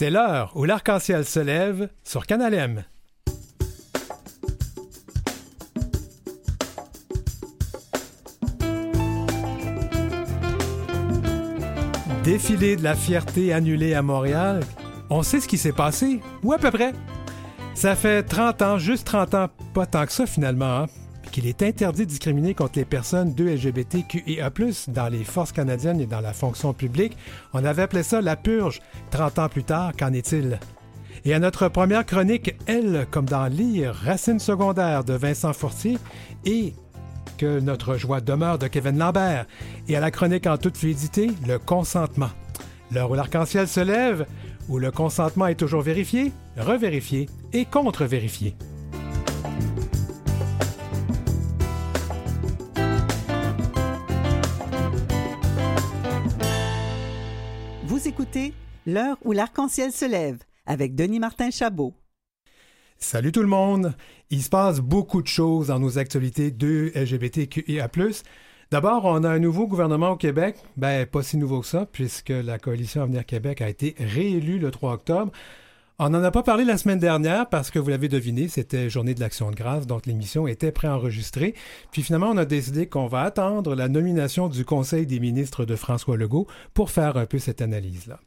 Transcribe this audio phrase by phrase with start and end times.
[0.00, 2.86] C'est l'heure où l'arc-en-ciel se lève sur Canal.
[12.24, 14.60] Défilé de la fierté annulé à Montréal.
[15.10, 16.94] On sait ce qui s'est passé, ou à peu près.
[17.74, 20.86] Ça fait 30 ans, juste 30 ans, pas tant que ça finalement, hein,
[21.30, 24.50] qu'il est interdit de discriminer contre les personnes 2 LGBTQIA+,
[24.88, 27.16] dans les forces canadiennes et dans la fonction publique.
[27.52, 28.80] On avait appelé ça la purge.
[29.10, 30.58] 30 ans plus tard, qu'en est-il?
[31.24, 35.98] Et à notre première chronique, Elle, comme dans Lire, Racine secondaire de Vincent Fortier
[36.44, 36.74] et
[37.36, 39.46] que notre joie demeure de Kevin Lambert.
[39.88, 42.30] Et à la chronique en toute fluidité, le consentement.
[42.92, 44.26] L'heure où l'arc-en-ciel se lève,
[44.68, 48.54] où le consentement est toujours vérifié, revérifié et contre-vérifié.
[58.86, 61.94] L'heure où l'arc-en-ciel se lève avec Denis Martin Chabot.
[62.96, 63.94] Salut tout le monde!
[64.30, 67.88] Il se passe beaucoup de choses dans nos actualités de LGBTQIA+.
[68.70, 70.56] D'abord, on a un nouveau gouvernement au Québec.
[70.76, 74.70] Ben, pas si nouveau que ça, puisque la coalition Avenir Québec a été réélue le
[74.70, 75.32] 3 octobre.
[76.02, 79.12] On n'en a pas parlé la semaine dernière parce que vous l'avez deviné, c'était journée
[79.12, 81.54] de l'action de grâce, donc l'émission était préenregistrée.
[81.92, 85.76] Puis finalement, on a décidé qu'on va attendre la nomination du Conseil des ministres de
[85.76, 88.18] François Legault pour faire un peu cette analyse-là.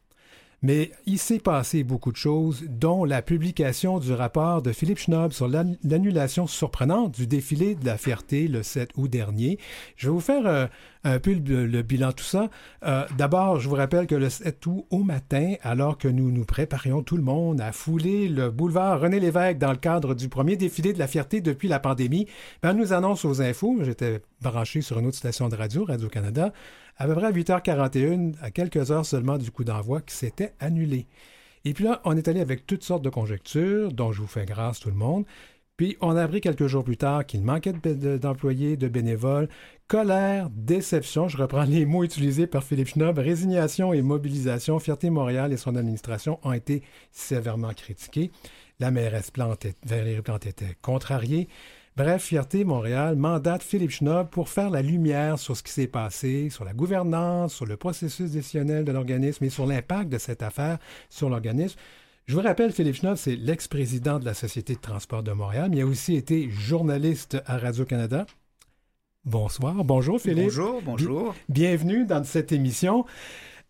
[0.64, 5.30] Mais il s'est passé beaucoup de choses, dont la publication du rapport de Philippe Schnob
[5.30, 9.58] sur l'annulation surprenante du défilé de la fierté le 7 août dernier.
[9.96, 10.66] Je vais vous faire euh,
[11.04, 12.48] un peu le, bilan de tout ça.
[12.82, 16.46] Euh, d'abord, je vous rappelle que le 7 août au matin, alors que nous nous
[16.46, 20.56] préparions tout le monde à fouler le boulevard René Lévesque dans le cadre du premier
[20.56, 22.26] défilé de la fierté depuis la pandémie,
[22.62, 26.54] ben, nous annonce aux infos, j'étais branché sur une autre station de radio, Radio-Canada,
[26.96, 31.06] à peu près à 8h41, à quelques heures seulement du coup d'envoi, qui s'était annulé.
[31.64, 34.44] Et puis là, on est allé avec toutes sortes de conjectures, dont je vous fais
[34.44, 35.24] grâce tout le monde.
[35.76, 39.48] Puis on a appris quelques jours plus tard qu'il manquait d'employés, de, bénévoles,
[39.88, 44.78] colère, déception, je reprends les mots utilisés par Philippe Schnob, résignation et mobilisation.
[44.78, 48.30] Fierté Montréal et son administration ont été sévèrement critiqués.
[48.78, 51.48] La mairesse Plante, Valérie Plante était contrariée.
[51.96, 56.50] Bref, Fierté Montréal mandate Philippe Schnob pour faire la lumière sur ce qui s'est passé,
[56.50, 60.78] sur la gouvernance, sur le processus décisionnel de l'organisme et sur l'impact de cette affaire
[61.08, 61.78] sur l'organisme.
[62.26, 65.76] Je vous rappelle, Philippe Schnob, c'est l'ex-président de la Société de transport de Montréal, mais
[65.76, 68.26] il a aussi été journaliste à Radio-Canada.
[69.24, 70.46] Bonsoir, bonjour Philippe.
[70.46, 71.34] Bonjour, bonjour.
[71.48, 73.06] bienvenue dans cette émission.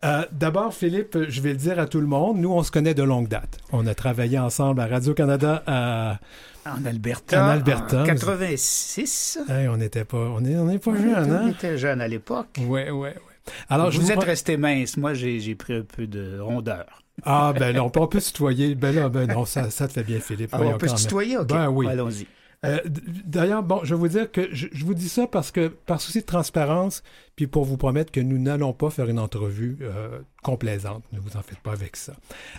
[0.05, 2.93] Euh, d'abord, Philippe, je vais le dire à tout le monde, nous, on se connaît
[2.93, 3.57] de longue date.
[3.71, 6.19] On a travaillé ensemble à Radio-Canada à
[6.65, 7.45] en Alberta.
[7.45, 8.01] En Alberta.
[8.01, 9.39] En 86.
[9.49, 11.41] on n'était pas, on est, on est pas jeune, hein?
[11.45, 12.59] On était jeune à l'époque.
[12.59, 13.09] Oui, oui, oui.
[13.69, 14.97] Alors, vous, êtes resté mince.
[14.97, 17.03] Moi, j'ai pris un peu de rondeur.
[17.23, 18.75] Ah, ben non, on peut se tutoyer.
[18.75, 20.49] Ben là, ben non, ça, ça te fait bien, Philippe.
[20.53, 21.37] Ah, on peut se tutoyer?
[21.37, 21.47] OK.
[21.47, 21.87] Ben oui.
[21.87, 22.27] Allons-y.
[22.63, 22.79] Euh,
[23.25, 26.21] d'ailleurs, bon, je vais vous dire que je, vous dis ça parce que, par souci
[26.21, 27.03] de transparence,
[27.35, 31.03] puis pour vous promettre que nous n'allons pas faire une entrevue euh, complaisante.
[31.11, 32.13] Ne vous en faites pas avec ça.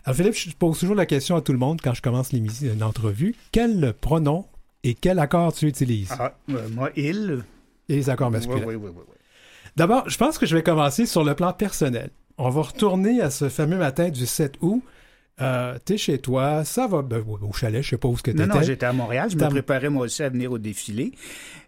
[0.05, 2.73] Alors, Philippe, je pose toujours la question à tout le monde quand je commence l'émission,
[2.73, 3.35] une entrevue.
[3.53, 4.47] Quel pronom
[4.85, 6.13] et quel accord tu utilises?
[6.19, 7.45] Ah, euh, moi, il.
[7.89, 8.65] Et les accords masculins.
[8.67, 8.91] Oui, oui.
[8.95, 9.03] oui,
[9.77, 12.11] D'abord, je pense que je vais commencer sur le plan personnel.
[12.39, 14.83] On va retourner à ce fameux matin du 7 août
[15.41, 18.31] euh, t'es chez toi, ça va ben, au chalet, je sais pas où ce que
[18.31, 18.47] t'étais.
[18.47, 21.13] Non, non, j'étais à Montréal, je me préparais moi aussi à venir au défilé.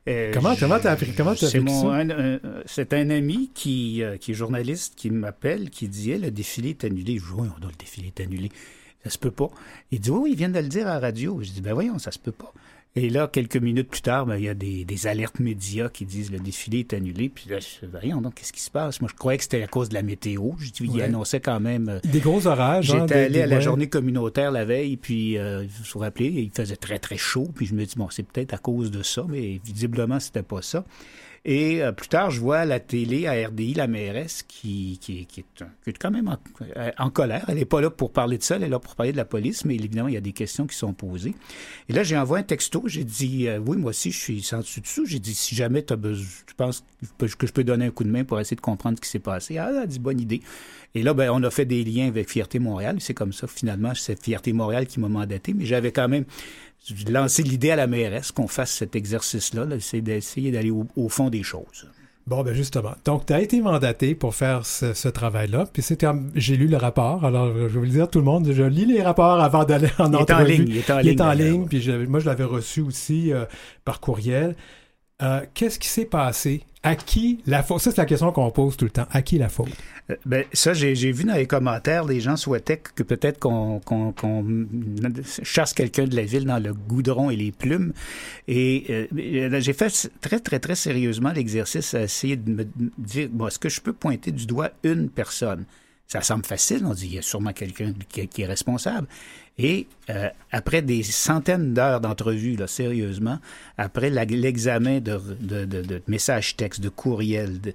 [0.08, 1.62] Euh, comment comment t'as appris comment t'as C'est
[2.64, 6.84] c'est un ami qui euh, qui est journaliste qui m'appelle qui dit le défilé est
[6.84, 7.18] annulé.
[7.18, 8.50] Je dis oui, le défilé est annulé.
[9.04, 9.50] Ça se peut pas.
[9.90, 11.40] Il dit oui, ils viennent de le dire à la radio.
[11.42, 12.54] Je dis ben voyons, ça se peut pas.
[12.96, 16.32] Et là, quelques minutes plus tard, ben, il y a des, alertes médias qui disent
[16.32, 17.28] le défilé est annulé.
[17.28, 19.00] Puis là, je voyons donc, qu'est-ce qui se passe?
[19.00, 20.52] Moi, je croyais que c'était à cause de la météo.
[20.58, 21.88] Je dis, il annonçait quand même.
[21.88, 22.90] Euh, des gros orages.
[22.90, 26.50] Hein, J'étais allé à la journée communautaire la veille, puis euh, vous vous rappelez, il
[26.50, 27.48] faisait très, très chaud.
[27.54, 30.62] Puis je me dis, bon, c'est peut-être à cause de ça, mais visiblement, c'était pas
[30.62, 30.84] ça.
[31.44, 35.40] Et euh, plus tard, je vois la télé, à RDI, la mairesse qui, qui, qui,
[35.40, 36.34] est, quand même
[36.76, 37.44] euh, en, colère.
[37.48, 39.24] Elle n'est pas là pour parler de ça, elle est là pour parler de la
[39.24, 41.34] police, mais évidemment, il y a des questions qui sont posées.
[41.88, 44.58] Et là, j'ai envoyé un texto, j'ai dit, euh, oui, moi aussi, je suis sans
[44.58, 45.06] dessus dessous.
[45.06, 46.84] J'ai dit, si jamais tu as besoin, tu penses
[47.16, 49.18] que je peux donner un coup de main pour essayer de comprendre ce qui s'est
[49.18, 49.58] passé?
[49.58, 50.42] Ah, elle a dit, bonne idée.
[50.94, 52.96] Et là, ben, on a fait des liens avec Fierté Montréal.
[53.00, 56.24] C'est comme ça, finalement, c'est Fierté Montréal qui m'a mandaté, mais j'avais quand même
[57.08, 61.42] lancé l'idée à la mairesse qu'on fasse cet exercice-là, c'est d'essayer d'aller au, fond des
[61.42, 61.88] choses.
[62.26, 62.92] Bon, ben justement.
[63.06, 65.66] Donc, tu as été mandaté pour faire ce, travail-là.
[65.72, 66.04] Puis c'est
[66.34, 67.24] j'ai lu le rapport.
[67.24, 69.88] Alors, je vais vous le dire, tout le monde, je lis les rapports avant d'aller
[69.98, 70.52] en il entrevue.
[70.52, 71.06] Est en ligne, il est en ligne.
[71.06, 71.66] Il est en ligne.
[71.66, 73.46] Puis moi, je l'avais reçu aussi euh,
[73.84, 74.56] par courriel.
[75.20, 76.62] Euh, qu'est-ce qui s'est passé?
[76.84, 77.80] À qui la faute?
[77.80, 79.06] Ça, c'est la question qu'on pose tout le temps.
[79.10, 79.68] À qui la faute?
[80.10, 83.80] Euh, ben, ça, j'ai vu dans les commentaires, les gens souhaitaient que peut-être qu'on
[85.42, 87.92] chasse quelqu'un de la ville dans le goudron et les plumes.
[88.46, 92.64] Et euh, j'ai fait très, très, très sérieusement l'exercice à essayer de me
[92.98, 95.64] dire, bon, est-ce que je peux pointer du doigt une personne?
[96.06, 99.06] Ça semble facile, on dit, il y a sûrement quelqu'un qui, est responsable.
[99.58, 103.38] Et euh, après des centaines d'heures d'entrevues, là, sérieusement,
[103.76, 105.20] après l'examen de,
[106.06, 107.72] messages textes, de courriels, de,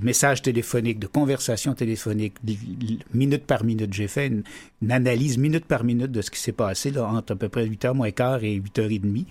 [0.00, 2.36] messages téléphoniques, de conversations téléphoniques,
[3.12, 3.92] minute par minute.
[3.92, 4.44] J'ai fait une,
[4.90, 8.10] analyse minute par minute de ce qui s'est passé entre à peu près 8h moins
[8.10, 9.26] quart et 8h30.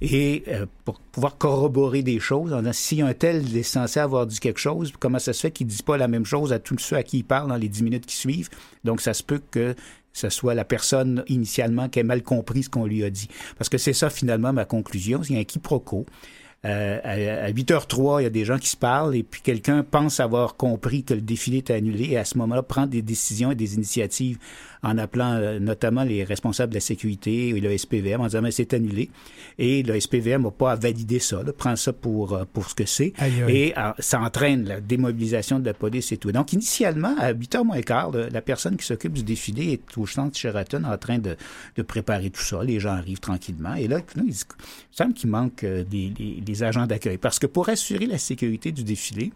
[0.00, 4.60] Et euh, pour pouvoir corroborer des choses, si un tel est censé avoir dit quelque
[4.60, 6.96] chose, comment ça se fait qu'il ne dit pas la même chose à tous ceux
[6.96, 8.48] à qui il parle dans les 10 minutes qui suivent?
[8.84, 9.74] Donc, ça se peut que
[10.12, 13.28] ce soit la personne initialement qui ait mal compris ce qu'on lui a dit.
[13.56, 16.06] Parce que c'est ça finalement ma conclusion, il y a un quiproquo.
[16.64, 20.18] Euh, à, 8h03, il y a des gens qui se parlent et puis quelqu'un pense
[20.18, 23.54] avoir compris que le défilé est annulé et à ce moment-là prend des décisions et
[23.54, 24.38] des initiatives
[24.82, 28.50] en appelant euh, notamment les responsables de la sécurité et le SPVM en disant mais
[28.50, 29.10] c'est annulé
[29.58, 32.74] et le SPVM n'a pas à valider ça, là, prend ça pour euh, pour ce
[32.74, 33.12] que c'est
[33.48, 36.32] et ça entraîne la démobilisation de la police et tout.
[36.32, 40.36] Donc initialement à 8h moins quart, la personne qui s'occupe du défilé est au centre
[40.36, 41.36] Sheraton en train de,
[41.76, 42.62] de préparer tout ça.
[42.62, 44.34] Les gens arrivent tranquillement et là, il,
[44.90, 46.10] semble qu'il manque des,
[46.40, 49.32] des agents d'accueil parce que pour assurer la sécurité du défilé,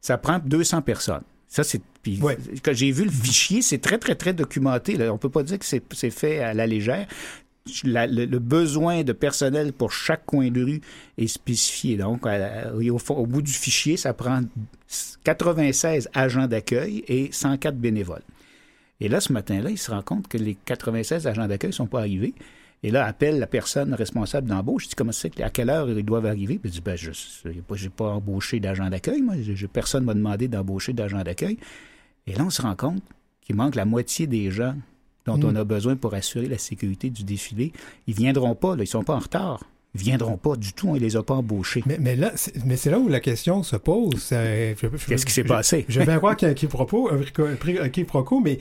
[0.00, 1.22] ça prend 200 personnes.
[1.52, 1.82] Ça, c'est.
[2.02, 2.18] Puis,
[2.62, 4.96] quand j'ai vu le fichier, c'est très, très, très documenté.
[4.96, 5.12] Là.
[5.12, 7.06] On peut pas dire que c'est fait à la légère.
[7.84, 10.80] le, besoin de personnel pour chaque coin de rue
[11.18, 11.98] est spécifié.
[11.98, 14.40] Donc, au, bout du fichier, ça prend
[15.24, 18.24] 96 agents d'accueil et 104 bénévoles.
[19.00, 21.86] Et là, ce matin-là, il se rend compte que les 96 agents d'accueil ne sont
[21.86, 22.32] pas arrivés.
[22.84, 24.84] Et là, appelle la personne responsable d'embauche.
[24.84, 26.58] Je dis, comment c'est, à quelle heure ils doivent arriver?
[26.58, 27.10] Puis il dit, ben, je
[27.48, 29.22] n'ai pas, embauché d'agent d'accueil.
[29.22, 29.36] Moi,
[29.72, 31.58] personne ne m'a demandé d'embaucher d'agent d'accueil.
[32.26, 33.02] Et là, on se rend compte
[33.40, 34.74] qu'il manque la moitié des gens
[35.26, 35.44] dont hmm.
[35.44, 37.72] on a besoin pour assurer la sécurité du défilé.
[38.08, 39.62] Ils viendront pas, là, ils sont pas en retard.
[39.94, 41.82] Ils viendront pas du tout, on ne les a pas embauchés.
[41.86, 42.32] Mais, mais là,
[42.64, 44.26] mais c'est là où la question se pose.
[44.28, 45.84] Qu'est-ce qui s'est passé?
[45.88, 48.58] Je, vais croire qu'il y a un quiproquo, un quiproquo, mais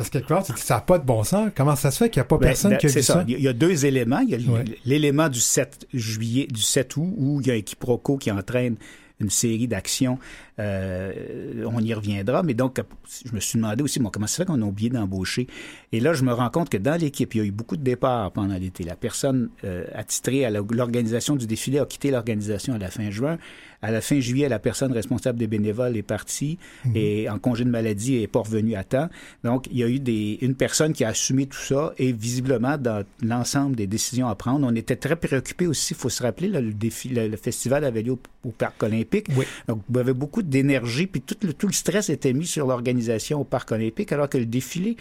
[0.00, 1.50] parce que quelque part, ça n'a pas de bon sens.
[1.54, 3.22] Comment ça se fait qu'il n'y a pas ben, personne ben, qui a vu ça?
[3.28, 4.20] Il y a deux éléments.
[4.20, 7.60] Il y a l'élément du 7 juillet, du 7 août, où il y a un
[7.60, 8.76] quiproquo qui entraîne
[9.20, 10.18] une série d'actions.
[10.58, 12.42] Euh, on y reviendra.
[12.42, 12.80] Mais donc,
[13.26, 15.48] je me suis demandé aussi, bon, comment ça fait qu'on a oublié d'embaucher?
[15.92, 17.84] Et là, je me rends compte que dans l'équipe, il y a eu beaucoup de
[17.84, 18.84] départs pendant l'été.
[18.84, 23.36] La personne euh, attitrée à l'organisation du défilé a quitté l'organisation à la fin juin.
[23.82, 26.92] À la fin juillet, la personne responsable des bénévoles est partie mhm.
[26.94, 29.08] et en congé de maladie et n'est pas revenue à temps.
[29.42, 32.76] Donc, il y a eu des, une personne qui a assumé tout ça et visiblement,
[32.76, 35.94] dans l'ensemble des décisions à prendre, on était très préoccupés aussi.
[35.94, 39.28] Il faut se rappeler, le, défi, le, festival avait lieu au, Parc olympique.
[39.68, 42.66] Donc, il y avait beaucoup d'énergie, puis tout le, tout le stress était mis sur
[42.66, 44.96] l'organisation au Parc olympique, alors que le défilé,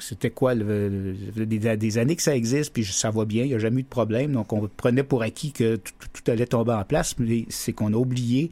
[0.00, 3.80] c'était quoi, des, années que ça existe, puis ça va bien, il n'y a jamais
[3.80, 4.32] eu de problème.
[4.32, 7.96] Donc, on prenait pour acquis que tout, allait tomber en place, mais c'est qu'on a
[7.96, 8.50] oublié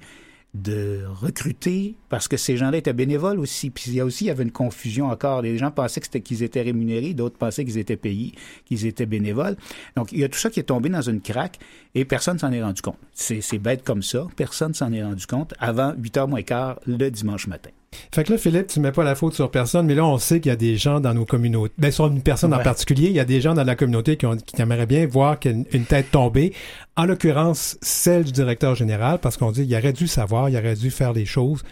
[0.54, 3.70] de recruter parce que ces gens-là étaient bénévoles aussi.
[3.70, 5.40] Puis il y a aussi, il y avait une confusion encore.
[5.40, 8.34] Les gens pensaient que c'était qu'ils étaient rémunérés, d'autres pensaient qu'ils étaient payés,
[8.66, 9.56] qu'ils étaient bénévoles.
[9.96, 11.58] Donc il y a tout ça qui est tombé dans une craque
[11.94, 12.98] et personne s'en est rendu compte.
[13.14, 14.26] C'est bête comme ça.
[14.36, 17.70] Personne s'en est rendu compte avant 8h moins quart le dimanche matin.
[18.14, 20.40] Fait que là, Philippe, tu mets pas la faute sur personne, mais là, on sait
[20.40, 23.14] qu'il y a des gens dans nos communautés, ben, sur une personne en particulier, il
[23.14, 25.84] y a des gens dans la communauté qui, ont, qui aimeraient bien voir qu'une une
[25.84, 26.52] tête tombée,
[26.96, 30.74] en l'occurrence, celle du directeur général, parce qu'on dit qu'il aurait dû savoir, il aurait
[30.74, 31.62] dû faire les choses.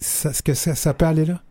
[0.00, 1.42] Est-ce que ça, ça peut aller là?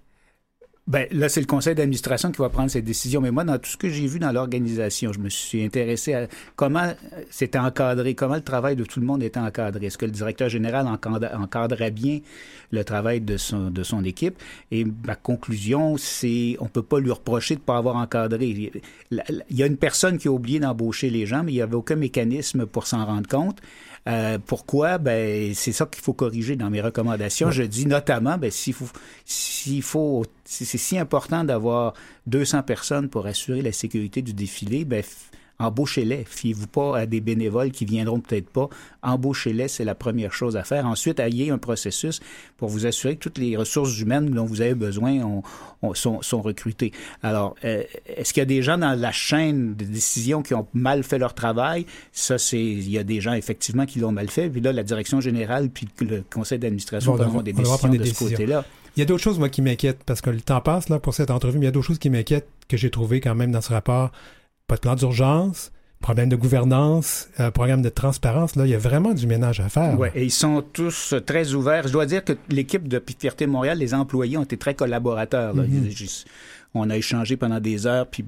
[0.88, 3.20] Ben, là, c'est le conseil d'administration qui va prendre cette décision.
[3.20, 6.28] Mais moi, dans tout ce que j'ai vu dans l'organisation, je me suis intéressé à
[6.56, 6.94] comment
[7.30, 9.88] c'était encadré, comment le travail de tout le monde était encadré.
[9.88, 12.20] Est-ce que le directeur général encadrait bien
[12.72, 14.42] le travail de son, de son équipe?
[14.72, 18.72] Et ma conclusion, c'est on peut pas lui reprocher de pas avoir encadré.
[19.12, 21.76] Il y a une personne qui a oublié d'embaucher les gens, mais il n'y avait
[21.76, 23.60] aucun mécanisme pour s'en rendre compte.
[24.08, 24.98] Euh, pourquoi?
[24.98, 27.52] Ben, c'est ça qu'il faut corriger dans mes recommandations.
[27.52, 28.88] Je dis notamment, ben, s'il faut,
[29.26, 31.94] s'il faut, c'est si important d'avoir
[32.28, 35.04] 200 personnes pour assurer la sécurité du défilé, ben,
[35.60, 36.24] embauchez-les.
[36.28, 38.70] Fiez-vous pas à des bénévoles qui viendront peut-être pas.
[39.02, 40.86] Embauchez-les, c'est la première chose à faire.
[40.86, 42.20] Ensuite, ayez un processus
[42.58, 45.42] pour vous assurer que toutes les ressources humaines dont vous avez besoin
[45.94, 46.92] sont, sont, recrutées.
[47.24, 50.68] Alors, euh, est-ce qu'il y a des gens dans la chaîne de décision qui ont
[50.74, 51.86] mal fait leur travail?
[52.12, 54.50] Ça, c'est, il y a des gens effectivement qui l'ont mal fait.
[54.50, 58.66] Puis là, la direction générale puis le conseil d'administration prendront des décisions de ce côté-là.
[58.96, 61.14] Il y a d'autres choses, moi, qui m'inquiètent, parce que le temps passe là pour
[61.14, 63.52] cette entrevue, mais il y a d'autres choses qui m'inquiètent que j'ai trouvées quand même
[63.52, 64.12] dans ce rapport
[64.68, 65.72] pas de plan d'urgence,
[66.02, 68.56] problème de gouvernance, euh, programme de transparence.
[68.56, 69.98] Là, il y a vraiment du ménage à faire.
[70.00, 71.88] Oui, et ils sont tous très ouverts.
[71.88, 75.56] Je dois dire que l'équipe de Fierté Montréal, les employés ont été très collaborateurs.
[75.56, 76.26] Mm-hmm.
[76.74, 78.26] on a échangé pendant des heures, puis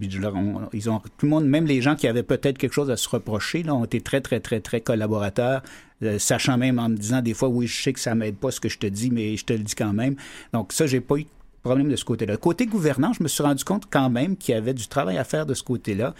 [0.73, 3.07] ils ont tout le monde, même les gens qui avaient peut-être quelque chose à se
[3.09, 5.61] reprocher, là, ont été très, très, très, très collaborateurs,
[6.01, 8.51] euh, sachant même en me disant des fois, oui, je sais que ça m'aide pas
[8.51, 10.15] ce que je te dis, mais je te le dis quand même.
[10.53, 11.25] Donc ça, j'ai pas eu
[11.61, 12.37] problème de ce côté-là.
[12.37, 15.23] Côté gouvernant, je me suis rendu compte quand même qu'il y avait du travail à
[15.23, 16.13] faire de ce côté-là.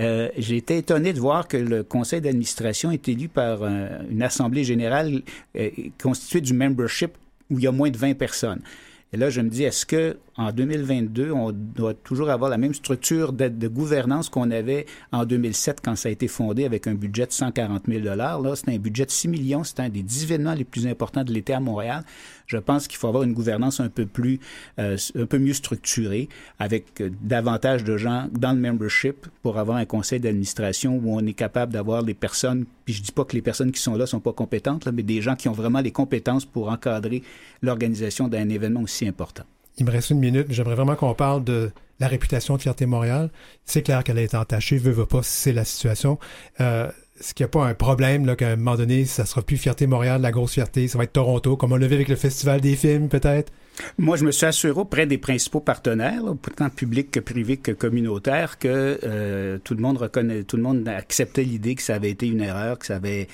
[0.00, 4.22] Euh, j'ai été étonné de voir que le conseil d'administration est élu par euh, une
[4.22, 5.22] assemblée générale
[5.56, 5.70] euh,
[6.02, 7.12] constituée du membership
[7.50, 8.60] où il y a moins de 20 personnes.
[9.12, 12.74] Et là, je me dis, est-ce que en 2022, on doit toujours avoir la même
[12.74, 16.94] structure de, de gouvernance qu'on avait en 2007 quand ça a été fondé avec un
[16.94, 19.64] budget de 140 000 Là, c'est un budget de 6 millions.
[19.64, 22.04] C'est un des 10 événements les plus importants de l'été à Montréal.
[22.46, 24.40] Je pense qu'il faut avoir une gouvernance un peu plus,
[24.78, 29.78] euh, un peu mieux structurée, avec euh, davantage de gens dans le membership pour avoir
[29.78, 32.66] un conseil d'administration où on est capable d'avoir des personnes.
[32.84, 35.02] Puis je dis pas que les personnes qui sont là sont pas compétentes, là, mais
[35.02, 37.22] des gens qui ont vraiment les compétences pour encadrer
[37.62, 39.44] l'organisation d'un événement aussi important.
[39.78, 43.30] Il me reste une minute, j'aimerais vraiment qu'on parle de la réputation de Fierté Montréal.
[43.64, 46.18] C'est clair qu'elle a été entachée, veut, veut pas, c'est la situation.
[46.60, 49.42] Euh, est-ce qu'il n'y a pas un problème là, qu'à un moment donné, ça sera
[49.42, 52.08] plus Fierté Montréal, la grosse fierté, ça va être Toronto, comme on l'a vu avec
[52.08, 53.52] le Festival des films, peut-être?
[53.98, 56.22] Moi, je me suis assuré auprès des principaux partenaires,
[56.56, 60.88] tant publics que privés que communautaires, que euh, tout le monde reconnaît, tout le monde
[60.88, 63.28] acceptait l'idée que ça avait été une erreur, que ça avait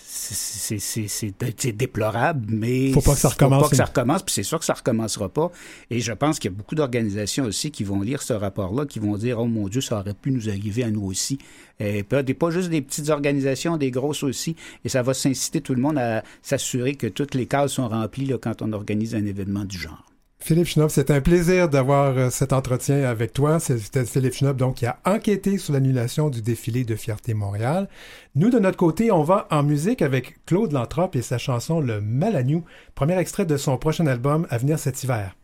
[0.00, 3.58] c'est déplorable, mais faut pas que ça recommence.
[3.58, 5.50] Faut pas que ça recommence, puis c'est sûr que ça recommencera pas.
[5.90, 8.98] Et je pense qu'il y a beaucoup d'organisations aussi qui vont lire ce rapport-là, qui
[8.98, 11.38] vont dire oh mon Dieu, ça aurait pu nous arriver à nous aussi.
[11.80, 14.56] Et pas, pas juste des petites organisations, des grosses aussi.
[14.84, 18.26] Et ça va s'inciter tout le monde à s'assurer que toutes les cases sont remplies
[18.26, 20.04] là, quand on organise un événement du genre.
[20.40, 23.58] Philippe Schnob, c'est un plaisir d'avoir euh, cet entretien avec toi.
[23.58, 27.88] C'était Philippe Schnob donc, qui a enquêté sur l'annulation du défilé de Fierté Montréal.
[28.34, 32.00] Nous, de notre côté, on va en musique avec Claude Lantrop et sa chanson Le
[32.00, 32.64] Malagnou,
[32.94, 35.34] premier extrait de son prochain album à venir cet hiver.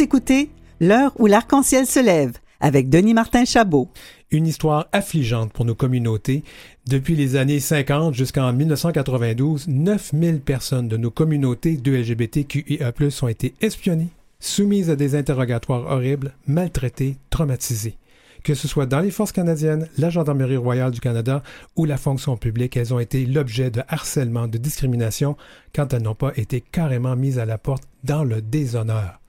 [0.00, 0.48] Écoutez
[0.80, 3.90] L'heure où l'arc-en-ciel se lève avec Denis Martin Chabot.
[4.30, 6.42] Une histoire affligeante pour nos communautés.
[6.88, 13.52] Depuis les années 50 jusqu'en 1992, 9000 personnes de nos communautés de LGBTQIA+, ont été
[13.60, 17.98] espionnées, soumises à des interrogatoires horribles, maltraitées, traumatisées.
[18.42, 21.42] Que ce soit dans les forces canadiennes, la Gendarmerie royale du Canada
[21.76, 25.36] ou la fonction publique, elles ont été l'objet de harcèlement, de discrimination
[25.74, 29.19] quand elles n'ont pas été carrément mises à la porte dans le déshonneur.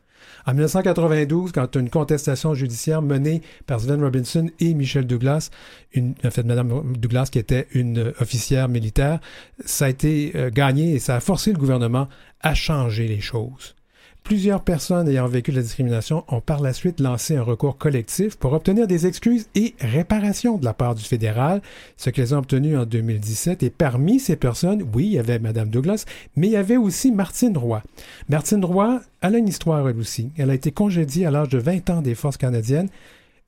[0.46, 5.50] En 1992, quand une contestation judiciaire menée par Sven Robinson et Michel Douglas,
[5.94, 9.20] une, en fait, Mme Douglas qui était une officière militaire,
[9.66, 12.08] ça a été euh, gagné et ça a forcé le gouvernement
[12.42, 13.76] à changer les choses.
[14.24, 18.54] Plusieurs personnes ayant vécu la discrimination ont par la suite lancé un recours collectif pour
[18.54, 21.62] obtenir des excuses et réparations de la part du fédéral,
[21.98, 23.64] ce qu'elles ont obtenu en 2017.
[23.64, 27.12] Et parmi ces personnes, oui, il y avait Mme Douglas, mais il y avait aussi
[27.12, 27.82] Martine Roy.
[28.30, 30.32] Martine Roy, elle a une histoire elle aussi.
[30.38, 32.90] Elle a été congédiée à l'âge de 20 ans des forces canadiennes.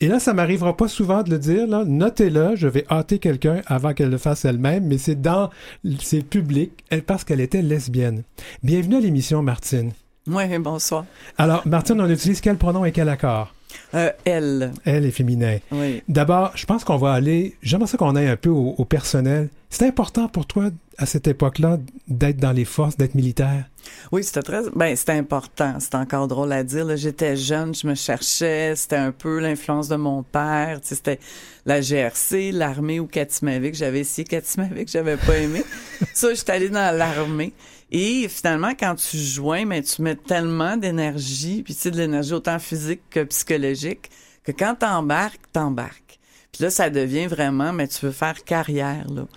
[0.02, 1.86] Et là, ça m'arrivera pas souvent de le dire, là.
[1.86, 5.50] Notez-le, je vais hâter quelqu'un avant qu'elle le fasse elle-même, mais c'est dans,
[6.00, 8.24] c'est public, parce qu'elle était lesbienne.
[8.64, 9.92] Bienvenue à l'émission, Martine.
[10.28, 11.06] Oui, bonsoir.
[11.38, 13.54] Alors, Martine, on utilise quel pronom et quel accord?
[13.94, 14.72] Euh, elle.
[14.86, 15.58] Elle est féminin.
[15.72, 16.02] Oui.
[16.08, 17.58] D'abord, je pense qu'on va aller.
[17.62, 19.50] J'aimerais ça qu'on aille un peu au, au personnel.
[19.70, 23.66] C'est important pour toi, à cette époque-là, d'être dans les forces, d'être militaire?
[24.12, 24.62] Oui, c'était très.
[24.76, 25.80] Ben, c'était important.
[25.80, 26.96] C'était encore drôle à dire.
[26.96, 28.76] J'étais jeune, je me cherchais.
[28.76, 30.80] C'était un peu l'influence de mon père.
[30.82, 31.20] Tu sais, c'était
[31.66, 33.76] la GRC, l'armée ou Katimavik.
[33.76, 35.64] J'avais essayé Katimavik, j'avais pas aimé.
[36.14, 37.54] ça, j'étais allée dans l'armée.
[37.94, 42.34] Et finalement, quand tu joins, mais tu mets tellement d'énergie, puis tu sais, de l'énergie
[42.34, 44.10] autant physique que psychologique,
[44.44, 46.20] que quand t'embarques, t'embarques.
[46.52, 49.28] Puis là, ça devient vraiment, mais tu veux faire carrière, là.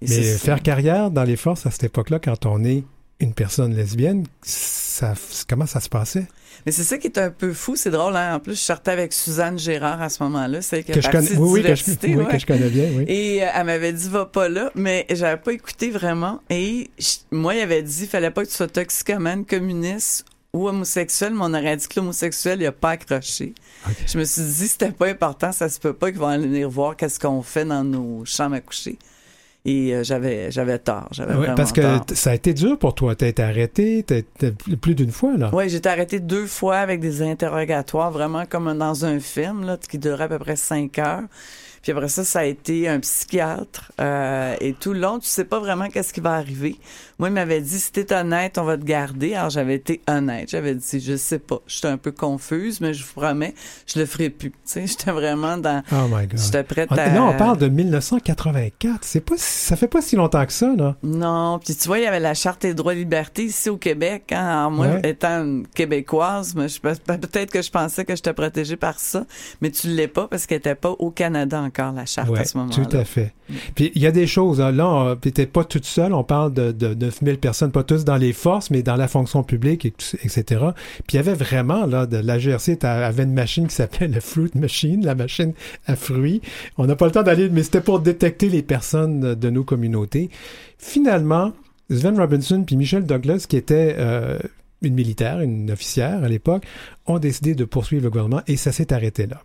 [0.00, 0.62] Et Mais faire ça.
[0.62, 2.84] carrière dans les forces à cette époque-là, quand on est
[3.18, 5.14] une personne lesbienne, ça,
[5.48, 6.26] comment ça se passait?
[6.66, 8.34] Mais c'est ça qui est un peu fou, c'est drôle, hein?
[8.34, 11.30] En plus, je sortais avec Suzanne Gérard à ce moment-là, qui a Que je connais,
[11.36, 12.26] oui, oui, que je, oui, ouais.
[12.26, 13.04] que je connais bien, oui.
[13.06, 16.40] Et euh, elle m'avait dit va pas là, mais j'avais pas écouté vraiment.
[16.50, 21.34] Et je- moi, il avait dit fallait pas que tu sois toxicomane, communiste ou homosexuel,
[21.34, 23.54] mais on aurait dit que l'homosexuel, il a pas accroché.
[24.06, 26.68] Je me suis dit c'était pas important, ça se peut pas qu'ils vont aller venir
[26.68, 28.98] voir qu'est-ce qu'on fait dans nos chambres à coucher.
[29.68, 32.06] Et euh, j'avais j'avais tort, j'avais vraiment parce que tort.
[32.06, 33.16] t- ça a été dur pour toi.
[33.16, 35.50] Tu as été arrêté t'as- t'as- plus d'une fois, là.
[35.52, 39.76] Oui, j'ai été arrêtée deux fois avec des interrogatoires, vraiment comme dans un film, là,
[39.76, 41.22] qui durait à peu près cinq heures.
[41.86, 43.92] Puis après ça, ça a été un psychiatre.
[44.00, 46.80] euh, et tout le long, tu sais pas vraiment qu'est-ce qui va arriver.
[47.20, 49.34] Moi, il m'avait dit, si t'es honnête, on va te garder.
[49.36, 50.50] Alors, j'avais été honnête.
[50.50, 51.60] J'avais dit, je sais pas.
[51.68, 53.54] J'étais un peu confuse, mais je vous promets,
[53.86, 54.50] je le ferai plus.
[54.50, 55.84] Tu sais, j'étais vraiment dans...
[55.92, 56.38] Oh my God.
[56.40, 57.06] J'étais prête On- à...
[57.08, 58.98] Là, on parle de 1984.
[59.04, 60.96] C'est pas, ça fait pas si longtemps que ça, là.
[61.04, 63.76] Non, puis tu vois, il y avait la charte des droits et libertés ici au
[63.76, 64.32] Québec.
[64.32, 64.44] Hein.
[64.44, 65.00] Alors moi, Ouais.
[65.10, 69.24] étant une québécoise, mais je, peut-être que je pensais que j'étais protégée par ça,
[69.60, 72.44] mais tu l'es pas parce qu'elle était pas au Canada encore la charte Ouais, à
[72.44, 72.84] ce moment-là.
[72.84, 73.32] tout à fait.
[73.74, 74.60] Puis il y a des choses.
[74.60, 74.72] hein.
[74.72, 76.12] Là, on- puis t'es pas toute seule.
[76.14, 79.42] On parle de, de 9000 personnes, pas tous dans les forces, mais dans la fonction
[79.42, 80.44] publique, et tout- etc.
[81.06, 84.20] Puis il y avait vraiment, là, de la GRC avait une machine qui s'appelait le
[84.20, 85.52] Fruit Machine, la machine
[85.86, 86.40] à fruits.
[86.78, 89.64] On n'a pas le temps d'aller, mais c'était pour détecter les personnes de, de nos
[89.64, 90.30] communautés.
[90.78, 91.52] Finalement,
[91.90, 94.38] Sven Robinson puis Michel Douglas, qui était euh,
[94.82, 96.64] une militaire, une officière à l'époque,
[97.06, 99.42] ont décidé de poursuivre le gouvernement et ça s'est arrêté là.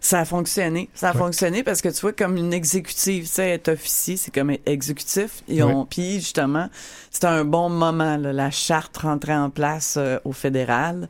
[0.00, 0.88] Ça a fonctionné.
[0.94, 1.18] Ça a Ouais.
[1.18, 5.42] fonctionné parce que tu vois, comme une exécutive, tu sais, être officier, c'est comme exécutif.
[5.60, 6.68] Ont, puis justement,
[7.10, 11.08] c'était un bon moment, là, la charte rentrait en place euh, au fédéral.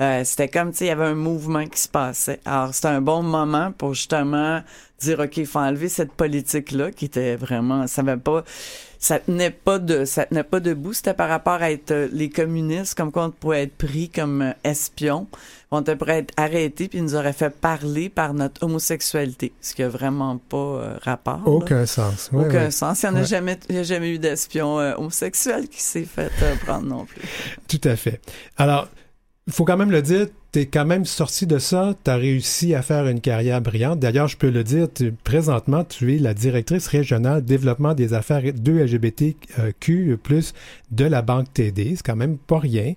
[0.00, 2.40] Euh, c'était comme, tu sais, il y avait un mouvement qui se passait.
[2.44, 4.60] Alors, c'était un bon moment pour justement
[5.00, 8.42] dire, OK, il faut enlever cette politique-là qui était vraiment, ça va pas,
[8.98, 10.94] ça tenait pas de, ça tenait pas debout.
[10.94, 14.42] C'était par rapport à être euh, les communistes, comme quoi on pourrait être pris comme
[14.42, 15.26] euh, espion.
[15.70, 19.82] On pourrait être arrêté puis ils nous aurait fait parler par notre homosexualité, ce qui
[19.82, 21.38] a vraiment pas euh, rapport.
[21.38, 21.46] là.
[21.50, 22.30] Aucun sens.
[22.32, 23.02] Ouais, Aucun sens.
[23.02, 23.26] Il n'y en a Ouais.
[23.26, 26.30] jamais, il y a jamais eu d'espion homosexuel qui s'est fait
[26.64, 27.20] prendre non plus.
[27.68, 28.20] Tout à fait.
[28.56, 28.88] Alors,
[29.50, 32.74] faut quand même le dire, tu es quand même sorti de ça, tu as réussi
[32.74, 34.00] à faire une carrière brillante.
[34.00, 34.88] D'ailleurs, je peux le dire,
[35.22, 40.18] présentement, tu es la directrice régionale développement des affaires de LGBTQ+,
[40.90, 41.94] de la Banque TD.
[41.96, 42.94] C'est quand même pas rien.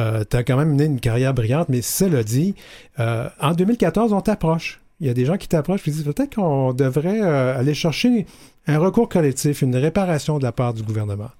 [0.00, 2.56] Euh, tu as quand même mené une carrière brillante, mais cela dit,
[2.98, 4.80] euh, en 2014, on t'approche.
[5.00, 8.26] Il y a des gens qui t'approchent et disent peut-être qu'on devrait euh, aller chercher
[8.66, 11.30] un recours collectif, une réparation de la part du gouvernement.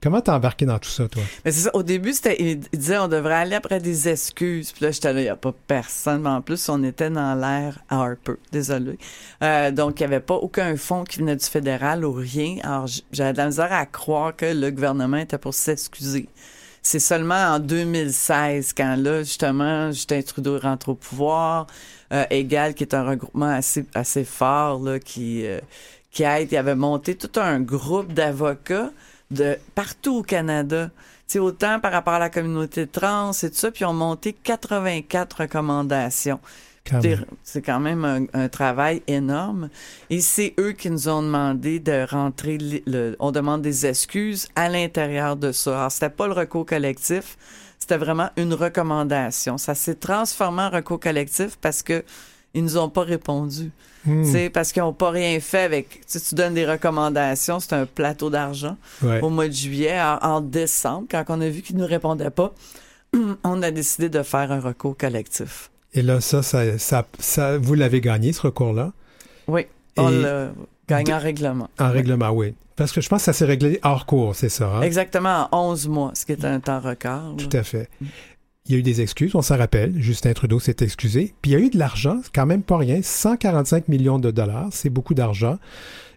[0.00, 1.22] Comment t'es embarqué dans tout ça, toi?
[1.44, 1.70] Mais c'est ça.
[1.74, 4.70] Au début, c'était, il disait on devrait aller après des excuses.
[4.70, 6.22] Puis là, j'étais là, il n'y a pas personne.
[6.22, 8.34] Mais en plus, on était dans l'ère Harper.
[8.52, 8.96] Désolé.
[9.42, 12.58] Euh, donc, il n'y avait pas aucun fonds qui venait du fédéral ou rien.
[12.62, 16.28] Alors, j'avais de la misère à croire que le gouvernement était pour s'excuser.
[16.80, 21.66] c'est seulement en 2016 quand là, justement, Justin Trudeau rentre au pouvoir,
[22.12, 25.58] euh, Égal, qui est un regroupement assez, assez fort, là, qui, euh,
[26.12, 28.90] qui aide, il avait monté tout un groupe d'avocats
[29.30, 30.90] de partout au Canada.
[31.26, 34.32] sais, autant par rapport à la communauté trans et tout ça, puis ils ont monté
[34.32, 36.40] 84 recommandations.
[37.42, 39.68] C'est quand même un, travail énorme.
[40.10, 44.68] Et c'est eux qui nous ont demandé de rentrer, le, on demande des excuses à
[44.68, 45.78] l'intérieur de ça.
[45.78, 47.36] Alors, c'était pas le recours collectif,
[47.78, 49.58] c'était vraiment une recommandation.
[49.58, 52.04] Ça s'est transformé en recours collectif parce que
[52.58, 53.70] ils nous ont pas répondu.
[54.04, 54.24] Hmm.
[54.52, 56.00] Parce qu'ils n'ont pas rien fait avec.
[56.06, 58.76] Tu donnes des recommandations, c'est un plateau d'argent.
[59.22, 62.52] Au mois de juillet, en, décembre, quand on a vu qu'ils ne nous répondaient pas,
[63.44, 65.70] on a décidé de faire un recours collectif.
[65.94, 68.92] Et là, ça, ça, ça, vous l'avez gagné, ce recours-là?
[69.46, 69.66] Oui,
[69.96, 70.50] on l'a
[70.86, 71.68] gagné en règlement.
[71.78, 72.54] En règlement, oui.
[72.76, 74.68] Parce que je pense que ça s'est réglé hors cours, c'est ça?
[74.68, 74.82] Hein?
[74.82, 77.34] Exactement, en 11 mois, ce qui est un temps record.
[77.36, 77.88] Tout à fait.
[78.68, 79.94] Il y a eu des excuses, on s'en rappelle.
[79.98, 81.34] Justin Trudeau s'est excusé.
[81.40, 84.68] Puis il y a eu de l'argent, quand même pas rien, 145 millions de dollars,
[84.72, 85.58] c'est beaucoup d'argent.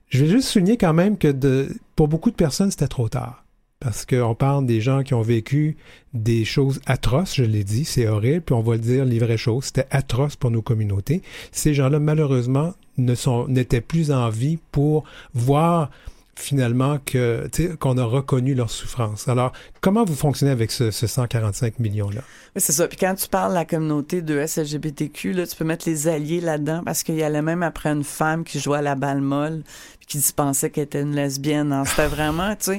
[0.09, 3.41] Je vais juste souligner quand même que pour beaucoup de personnes, c'était trop tard
[3.81, 5.75] parce qu'on parle des gens qui ont vécu
[6.13, 9.37] des choses atroces, je l'ai dit, c'est horrible, puis on va le dire les vraies
[9.37, 11.23] choses, c'était atroce pour nos communautés.
[11.51, 15.89] Ces gens-là, malheureusement, ne sont n'étaient plus en vie pour voir
[16.35, 19.27] finalement que qu'on a reconnu leur souffrance.
[19.27, 22.21] Alors, comment vous fonctionnez avec ce, 145 millions-là?
[22.55, 22.87] Oui, c'est ça.
[22.87, 26.41] Puis quand tu parles de la communauté de SLGBTQ, là, tu peux mettre les alliés
[26.41, 29.63] là-dedans parce qu'il y allait même après une femme qui jouait à la balle molle
[29.99, 31.83] puis qui pensait qu'elle était une lesbienne.
[31.85, 32.77] C'était vraiment, tu sais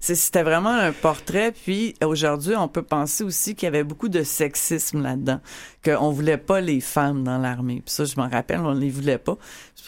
[0.00, 1.52] c'était vraiment un portrait.
[1.52, 5.40] Puis aujourd'hui, on peut penser aussi qu'il y avait beaucoup de sexisme là-dedans,
[5.84, 7.82] qu'on voulait pas les femmes dans l'armée.
[7.84, 9.36] Puis ça, je m'en rappelle, on les voulait pas.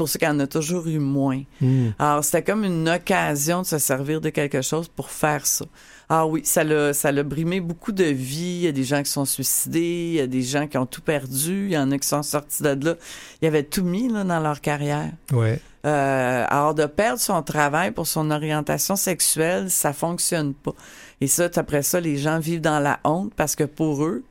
[0.02, 1.44] Pour ça qu'il y en a toujours eu moins.
[1.60, 1.90] Hmm.
[1.96, 5.64] Alors c'était comme une occasion de se servir de quelque chose pour faire ça.
[6.08, 8.56] Ah oui, ça l'a, ça l'a brimé beaucoup de vies.
[8.56, 10.86] Il y a des gens qui sont suicidés, il y a des gens qui ont
[10.86, 12.96] tout perdu, il y en a qui sont sortis de là.
[13.40, 15.12] Il y avait tout mis là, dans leur carrière.
[15.30, 15.60] Ouais.
[15.86, 20.74] Euh, alors de perdre son travail pour son orientation sexuelle, ça fonctionne pas.
[21.20, 24.24] Et ça, après ça, les gens vivent dans la honte parce que pour eux,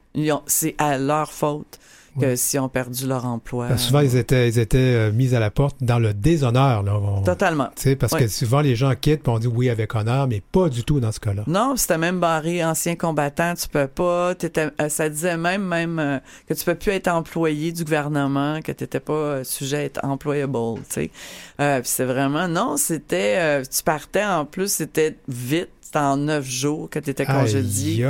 [0.48, 1.80] c'est à leur faute
[2.20, 3.78] que si ont perdu leur emploi.
[3.78, 6.84] souvent, ils étaient, ils étaient euh, mis à la porte dans le déshonneur.
[6.84, 7.00] Là.
[7.24, 7.70] Totalement.
[8.00, 10.84] Parce que souvent, les gens quittent et on dit oui avec honneur, mais pas du
[10.84, 11.44] tout dans ce cas-là.
[11.48, 14.34] Non, c'était même barré ancien combattant, tu peux pas.
[14.58, 18.72] Euh, ça disait même, même euh, que tu peux plus être employé du gouvernement, que
[18.72, 20.58] tu n'étais pas sujet à être employable.
[20.88, 27.00] c'est vraiment, non, c'était, tu partais en plus, c'était vite, c'était en neuf jours que
[27.00, 28.06] tu étais congédié.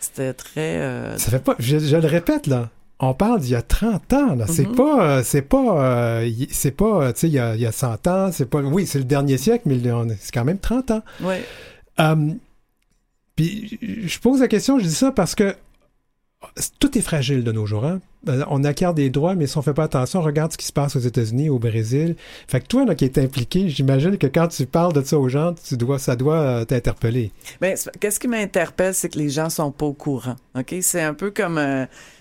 [0.00, 1.16] C'était très.
[1.18, 1.56] Ça fait pas.
[1.58, 2.70] je, le répète là
[3.10, 4.34] on parle d'il y a 30 ans.
[4.34, 4.46] Là.
[4.46, 4.74] C'est mhm.
[4.74, 7.72] pas, euh, c'est pas, euh, c'est pas, tu sais, il y a, il y a
[7.72, 8.30] 100 ans.
[8.32, 9.78] C'est pas, oui, c'est le dernier siècle, mais
[10.20, 11.02] c'est quand même 30 ans.
[11.20, 11.36] Oui.
[11.98, 12.38] Hum,
[13.36, 15.54] puis je pose la question, je dis ça parce que
[16.78, 17.84] tout est fragile de nos jours.
[17.84, 18.00] Hein?
[18.28, 20.72] Euh, on acquiert des droits, mais si on fait pas attention, regarde ce qui se
[20.72, 22.16] passe aux États-Unis, au Brésil.
[22.48, 25.28] Fait que toi, là, qui es impliqué, j'imagine que quand tu parles de ça aux
[25.28, 27.32] gens, tu dois, ça doit t'interpeller.
[27.60, 30.36] Ben, qu'est-ce qui m'interpelle, c'est que les gens sont pas au courant.
[30.56, 31.58] Ok, c'est un peu comme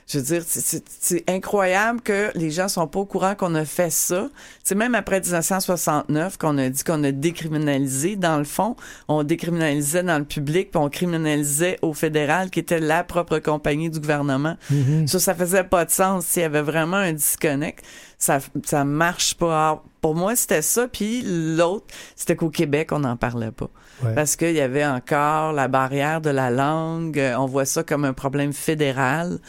[0.07, 3.89] je veux dire, c'est incroyable que les gens sont pas au courant qu'on a fait
[3.89, 4.29] ça.
[4.63, 8.15] C'est même après 1969 qu'on a dit qu'on a décriminalisé.
[8.15, 8.75] Dans le fond,
[9.07, 13.89] on décriminalisait dans le public, puis on criminalisait au fédéral, qui était la propre compagnie
[13.89, 14.57] du gouvernement.
[14.71, 15.07] Mm-hmm.
[15.07, 16.25] Ça, ça faisait pas de sens.
[16.25, 17.83] S'il y avait vraiment un disconnect,
[18.17, 19.83] ça, ça marche pas.
[20.01, 20.87] pour moi, c'était ça.
[20.87, 21.85] Puis l'autre,
[22.15, 23.69] c'était qu'au Québec, on n'en parlait pas.
[24.15, 27.21] Parce qu'il y avait encore la barrière de la langue.
[27.37, 29.39] On voit ça comme un problème fédéral.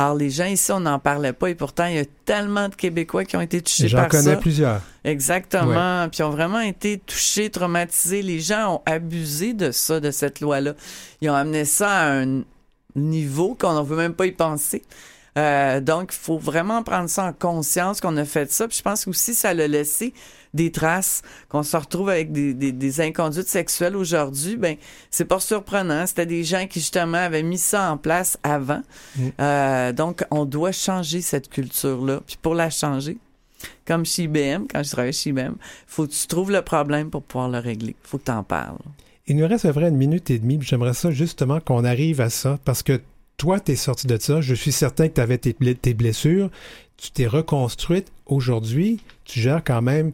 [0.00, 2.74] Alors, les gens ici, on n'en parlait pas et pourtant, il y a tellement de
[2.74, 4.18] Québécois qui ont été touchés par ça.
[4.18, 4.80] J'en connais plusieurs.
[5.04, 6.08] Exactement.
[6.08, 8.22] Puis, ont vraiment été touchés, traumatisés.
[8.22, 10.72] Les gens ont abusé de ça, de cette loi-là.
[11.20, 12.42] Ils ont amené ça à un
[12.96, 14.82] niveau qu'on ne veut même pas y penser.
[15.38, 18.66] Euh, donc, il faut vraiment prendre ça en conscience qu'on a fait ça.
[18.68, 20.12] Puis je pense aussi ça l'a laissé
[20.52, 24.56] des traces, qu'on se retrouve avec des, des, des inconduites sexuelles aujourd'hui.
[24.56, 24.76] Ben,
[25.10, 26.06] c'est pas surprenant.
[26.06, 28.82] C'était des gens qui justement avaient mis ça en place avant.
[29.16, 29.28] Mm.
[29.40, 32.20] Euh, donc, on doit changer cette culture-là.
[32.26, 33.18] Puis pour la changer,
[33.86, 35.54] comme chez IBM, quand je travaillais chez IBM,
[35.86, 37.94] faut que tu trouves le problème pour pouvoir le régler.
[38.02, 38.78] faut que tu en parles.
[39.26, 40.58] Il nous reste à vrai une minute et demie.
[40.60, 43.00] J'aimerais ça justement qu'on arrive à ça parce que
[43.40, 44.42] toi, tu es sorti de ça.
[44.42, 46.50] Je suis certain que tu avais tes, blessures.
[46.98, 48.12] Tu t'es reconstruite.
[48.26, 50.12] Aujourd'hui, tu gères quand même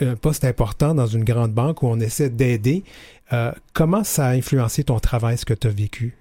[0.00, 2.84] un poste important dans une grande banque où on essaie d'aider.
[3.32, 6.16] Euh, comment ça a influencé ton travail, ce que tu as vécu?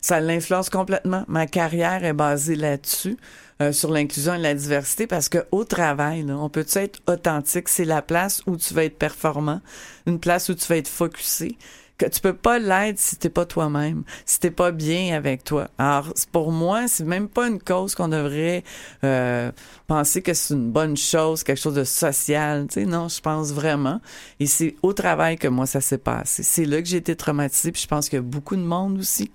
[0.00, 1.24] Ça l'influence complètement.
[1.28, 3.16] Ma carrière est basée là-dessus,
[3.62, 7.68] euh, sur l'inclusion et la diversité, parce que au travail, on peut être authentique.
[7.68, 9.60] C'est la place où tu vas être performant,
[10.08, 11.56] une place où tu vas être focusé
[12.00, 15.68] que tu peux pas l'être si t'es pas toi-même, si t'es pas bien avec toi.
[15.76, 18.64] Alors pour moi, c'est même pas une cause qu'on devrait
[19.04, 19.52] euh,
[19.86, 22.66] penser que c'est une bonne chose, quelque chose de social.
[22.68, 24.00] Tu sais, non, je pense vraiment.
[24.40, 26.42] Et c'est au travail que moi ça s'est passé.
[26.42, 27.70] C'est là que j'ai été traumatisée.
[27.70, 29.30] Puis je pense qu'il y a beaucoup de monde aussi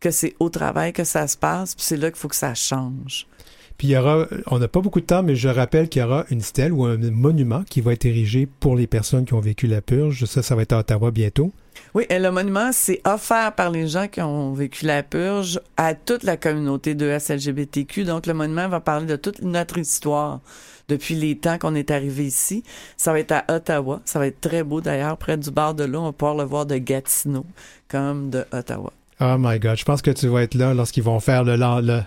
[0.00, 1.76] que c'est au travail que ça se passe.
[1.76, 3.28] Puis c'est là qu'il faut que ça change.
[3.76, 6.04] Puis il y aura, on n'a pas beaucoup de temps, mais je rappelle qu'il y
[6.04, 9.40] aura une stèle ou un monument qui va être érigé pour les personnes qui ont
[9.40, 10.24] vécu la purge.
[10.24, 11.52] Ça, ça va être à Ottawa bientôt.
[11.94, 15.94] Oui, et le monument, c'est offert par les gens qui ont vécu la purge à
[15.94, 18.04] toute la communauté de SLGBTQ.
[18.04, 20.40] Donc, le monument va parler de toute notre histoire
[20.88, 22.62] depuis les temps qu'on est arrivé ici.
[22.96, 24.00] Ça va être à Ottawa.
[24.04, 26.00] Ça va être très beau d'ailleurs, près du bar de l'eau.
[26.00, 27.46] On va pouvoir le voir de Gatineau
[27.88, 28.92] comme de Ottawa.
[29.20, 31.42] Oh my God, je pense que tu vas être là lorsqu'ils vont faire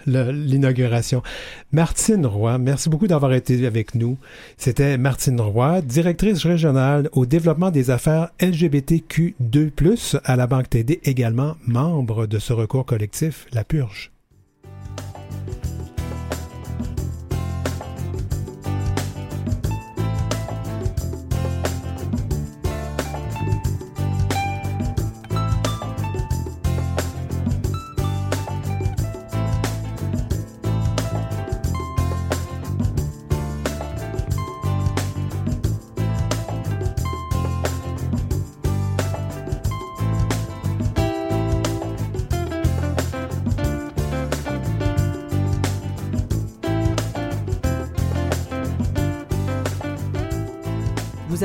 [0.06, 1.22] l'inauguration.
[1.74, 4.18] Martine Roy, merci beaucoup d'avoir été avec nous.
[4.56, 11.58] C'était Martine Roy, directrice régionale au développement des affaires LGBTQ2+, à la Banque TD, également
[11.68, 14.11] membre de ce recours collectif, La Purge.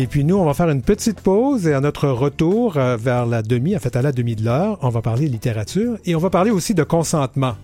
[0.00, 3.26] Et puis nous, on va faire une petite pause et à notre retour euh, vers
[3.26, 6.18] la demi, en fait à la demi de l'heure, on va parler littérature et on
[6.18, 7.56] va parler aussi de consentement.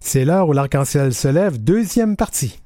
[0.00, 2.60] C'est l'heure où l'arc-en-ciel se lève, deuxième partie.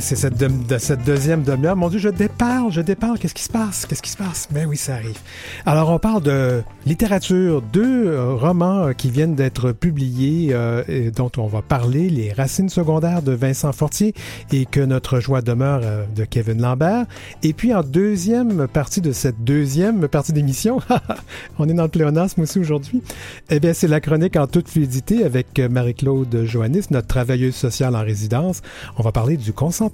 [0.00, 1.76] C'est cette deuxième demi-heure.
[1.76, 3.18] Mon Dieu, je déparle, je déparle.
[3.18, 3.86] Qu'est-ce qui se passe?
[3.86, 4.48] Qu'est-ce qui se passe?
[4.52, 5.18] Mais oui, ça arrive.
[5.66, 11.10] Alors, on parle de littérature, deux euh, romans euh, qui viennent d'être publiés, euh, et
[11.10, 14.14] dont on va parler, Les Racines secondaires de Vincent Fortier
[14.52, 15.82] et Que notre joie demeure
[16.14, 17.06] de Kevin Lambert.
[17.42, 20.80] Et puis, en deuxième partie de cette deuxième partie d'émission,
[21.58, 23.02] on est dans le pléonasme aussi aujourd'hui,
[23.50, 28.02] eh bien, c'est la chronique en toute fluidité avec Marie-Claude Joannis, notre travailleuse sociale en
[28.02, 28.62] résidence.
[28.96, 29.87] On va parler du consentement.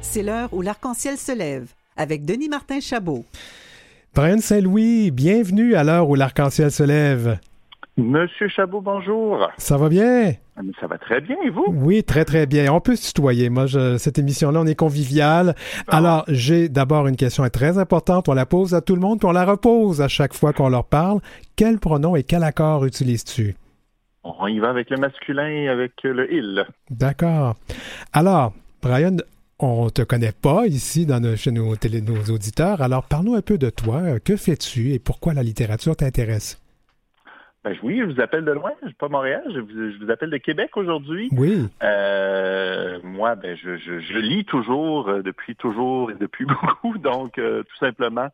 [0.00, 3.24] C'est l'heure où l'arc-en-ciel se lève avec Denis Martin Chabot.
[4.14, 7.38] Brian Saint-Louis, bienvenue à l'heure où l'arc-en-ciel se lève.
[8.00, 9.50] Monsieur Chabot, bonjour.
[9.58, 10.32] Ça va bien?
[10.56, 11.66] Ah, ça va très bien, et vous?
[11.68, 12.72] Oui, très, très bien.
[12.72, 13.50] On peut se tutoyer.
[13.50, 13.66] Moi,
[13.98, 15.54] cette émission-là, on est convivial.
[15.86, 18.28] Alors, j'ai d'abord une question très importante.
[18.28, 20.70] On la pose à tout le monde, puis on la repose à chaque fois qu'on
[20.70, 21.20] leur parle.
[21.56, 23.54] Quel pronom et quel accord utilises-tu?
[24.24, 26.64] On y va avec le masculin et avec le il.
[26.90, 27.56] D'accord.
[28.12, 29.16] Alors, Brian,
[29.58, 32.80] on te connaît pas ici dans chez nos, nos auditeurs.
[32.80, 34.18] Alors, parle-nous un peu de toi.
[34.24, 36.60] Que fais-tu et pourquoi la littérature t'intéresse?
[37.62, 40.38] Ben oui, je vous appelle de loin, je suis pas Montréal, je vous, appelle de
[40.38, 41.28] Québec aujourd'hui.
[41.32, 41.68] Oui.
[41.82, 47.62] Euh, moi, ben je, je, lis toujours, euh, depuis toujours et depuis beaucoup, donc euh,
[47.62, 48.28] tout simplement,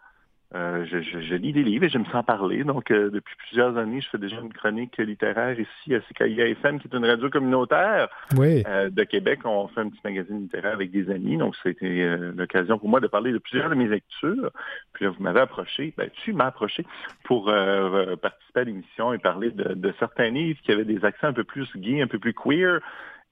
[0.55, 2.63] euh, je, lis des livres et j'aime s'en parler.
[2.63, 6.79] Donc, euh, depuis plusieurs années, je fais déjà une chronique littéraire ici à CKIA FM,
[6.79, 9.41] qui est une radio communautaire euh, de Québec.
[9.45, 11.37] On fait un petit magazine littéraire avec des amis.
[11.37, 14.51] Donc, c'était l'occasion pour moi de parler de plusieurs de mes lectures.
[14.93, 16.87] Puis là, vous m'avez approché, ben, tu m'as approché
[17.25, 17.53] pour
[18.23, 21.45] participer à l'émission et parler de, de, certains livres qui avaient des accents un peu
[21.45, 22.81] plus gays, un peu plus queer.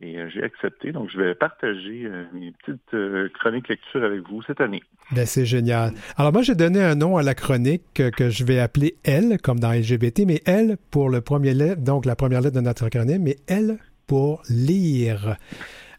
[0.00, 0.92] Et j'ai accepté.
[0.92, 4.83] Donc, je vais partager mes petites chroniques lecture avec vous cette année.
[5.12, 5.92] Ben, c'est génial.
[6.16, 9.61] Alors, moi, j'ai donné un nom à la chronique que, je vais appeler L, comme
[9.61, 13.22] dans LGBT, mais L pour le premier lettre, donc la première lettre de notre acronyme,
[13.22, 15.37] mais L pour lire.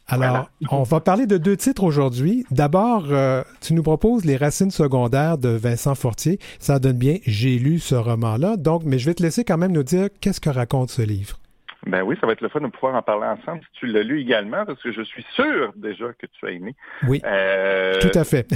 [0.08, 2.45] Alors, on va parler de deux titres aujourd'hui.
[2.51, 6.39] D'abord, euh, tu nous proposes Les racines secondaires de Vincent Fortier.
[6.60, 8.55] Ça donne bien, j'ai lu ce roman-là.
[8.58, 11.39] Donc, mais je vais te laisser quand même nous dire qu'est-ce que raconte ce livre.
[11.86, 14.02] Ben oui, ça va être le fun de pouvoir en parler ensemble si tu l'as
[14.02, 16.76] lu également, parce que je suis sûr déjà que tu as aimé.
[17.08, 18.48] Oui, euh, tout à fait.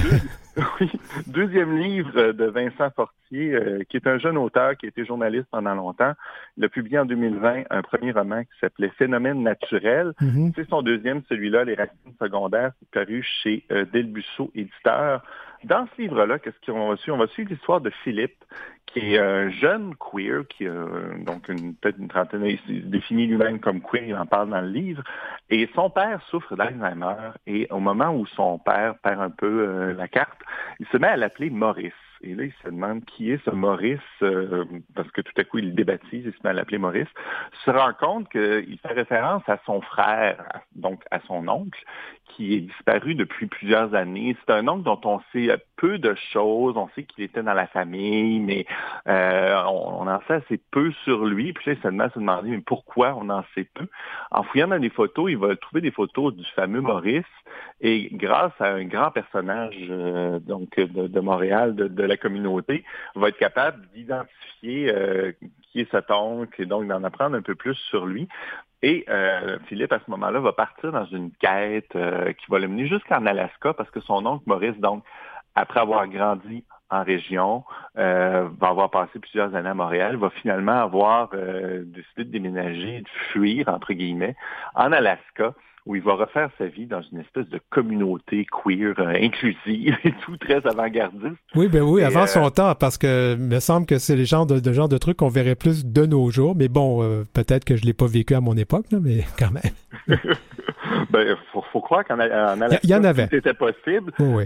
[0.81, 0.91] oui,
[1.27, 5.47] deuxième livre de Vincent Fortier, euh, qui est un jeune auteur qui a été journaliste
[5.51, 6.13] pendant longtemps.
[6.57, 10.13] Il a publié en 2020 un premier roman qui s'appelait Phénomène naturel.
[10.21, 10.53] Mm-hmm.
[10.55, 15.23] C'est son deuxième, celui-là, Les racines secondaires, paru chez euh, Delbusso Éditeur.
[15.65, 17.17] Dans ce livre-là, qu'est-ce qu'on va suivre?
[17.17, 18.43] On va suivre l'histoire de Philippe,
[18.91, 20.85] qui est un jeune queer, qui a
[21.19, 25.03] donc peut-être une trentaine, il définit lui-même comme queer, il en parle dans le livre.
[25.49, 27.31] Et son père souffre d'Alzheimer.
[27.47, 30.39] Et au moment où son père perd un peu euh, la carte,
[30.79, 31.93] il se met à l'appeler Maurice.
[32.21, 35.59] Et là, il se demande qui est ce Maurice, euh, parce que tout à coup,
[35.59, 37.07] il le débaptise, il se met à l'appeler Maurice,
[37.65, 41.83] se rend compte qu'il fait référence à son frère, donc à son oncle,
[42.25, 44.35] qui est disparu depuis plusieurs années.
[44.39, 46.75] C'est un oncle dont on sait peu de choses.
[46.77, 48.65] On sait qu'il était dans la famille, mais
[49.07, 51.53] euh, on, en sait assez peu sur lui.
[51.53, 53.87] Puis là, il se demande, se demander mais pourquoi on en sait peu?
[54.31, 57.25] En fouillant dans des photos, il va trouver des photos du fameux Maurice.
[57.81, 62.83] Et grâce à un grand personnage euh, donc de, Montréal, de, la communauté,
[63.15, 65.31] va être capable d'identifier euh,
[65.71, 68.27] qui est cet oncle et donc d'en apprendre un peu plus sur lui.
[68.81, 72.67] Et euh, Philippe, à ce moment-là, va partir dans une quête euh, qui va le
[72.67, 75.03] mener jusqu'en Alaska parce que son oncle Maurice, donc,
[75.55, 81.29] après avoir grandi en région, va avoir passé plusieurs années à Montréal, va finalement avoir
[81.29, 84.35] décidé de déménager, de fuir, entre guillemets,
[84.73, 85.53] en Alaska
[85.89, 90.11] où il va refaire sa vie dans une espèce de communauté queer euh, inclusive et
[90.23, 91.35] tout, très avant-gardiste.
[91.55, 94.45] Oui, ben oui, avant son euh, temps, parce que me semble que c'est le genre
[94.45, 97.75] de, genre de trucs qu'on verrait plus de nos jours, mais bon, euh, peut-être que
[97.75, 100.19] je l'ai pas vécu à mon époque, mais quand même.
[101.09, 103.27] ben, faut, faut croire qu'en Alaska, il y en avait.
[103.29, 104.11] c'était possible.
[104.19, 104.43] Oui,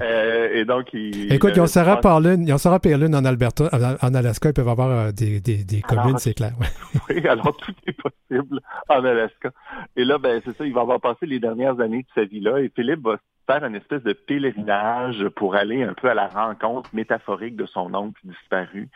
[0.54, 3.26] et donc, il, Écoute, il y a Sarah Perlin, il y a Sarah Perlin en
[3.26, 3.70] Alberta,
[4.02, 6.54] en, Alaska, ils peuvent avoir des, des, des communes, c'est clair.
[7.10, 9.52] oui, alors tout est possible en Alaska.
[9.96, 12.60] Et là, ben, c'est ça, il va avoir passé les dernières années de sa vie-là
[12.60, 16.90] et Philippe va faire une espèce de pèlerinage pour aller un peu à la rencontre
[16.94, 18.90] métaphorique de son oncle disparu.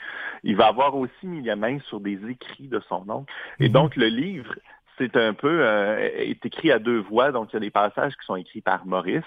[0.43, 3.31] Il va avoir aussi mis la main sur des écrits de son oncle.
[3.59, 3.73] Et mhm.
[3.73, 4.55] donc, le livre,
[4.97, 8.13] c'est un peu euh, est écrit à deux voix, donc il y a des passages
[8.13, 9.23] qui sont écrits par Maurice,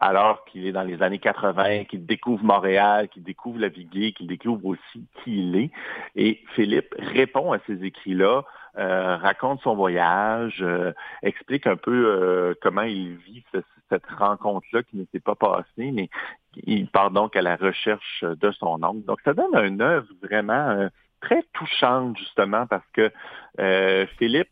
[0.00, 4.26] alors qu'il est dans les années 80, qu'il découvre Montréal, qu'il découvre la vie qu'il
[4.26, 5.70] découvre aussi qui il est.
[6.16, 8.42] Et Philippe répond à ces écrits-là
[8.76, 13.44] euh, raconte son voyage, euh, explique un peu euh, comment il vit
[13.88, 16.08] cette rencontre-là qui n'était pas passée, mais
[16.56, 19.04] il part donc à la recherche de son oncle.
[19.04, 20.88] Donc, ça donne un œuvre vraiment
[21.20, 23.12] très touchante, justement, parce que
[24.18, 24.48] Philippe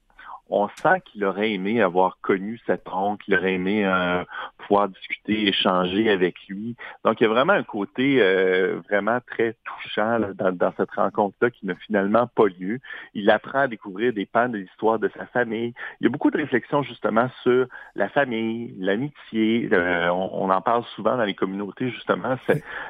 [0.53, 4.23] on sent qu'il aurait aimé avoir connu cet oncle, qu'il aurait aimé euh,
[4.59, 6.77] pouvoir discuter, échanger avec lui.
[7.07, 11.65] Donc, il y a vraiment un côté euh, vraiment très touchant dans, cette rencontre-là qui
[11.65, 12.81] n'a finalement pas lieu.
[13.15, 15.73] Il apprend à découvrir des pans de l'histoire de sa famille.
[16.01, 19.71] Il y a beaucoup de réflexions justement sur la famille, l'amitié.
[19.73, 22.37] Euh, on, en parle souvent dans les communautés, justement.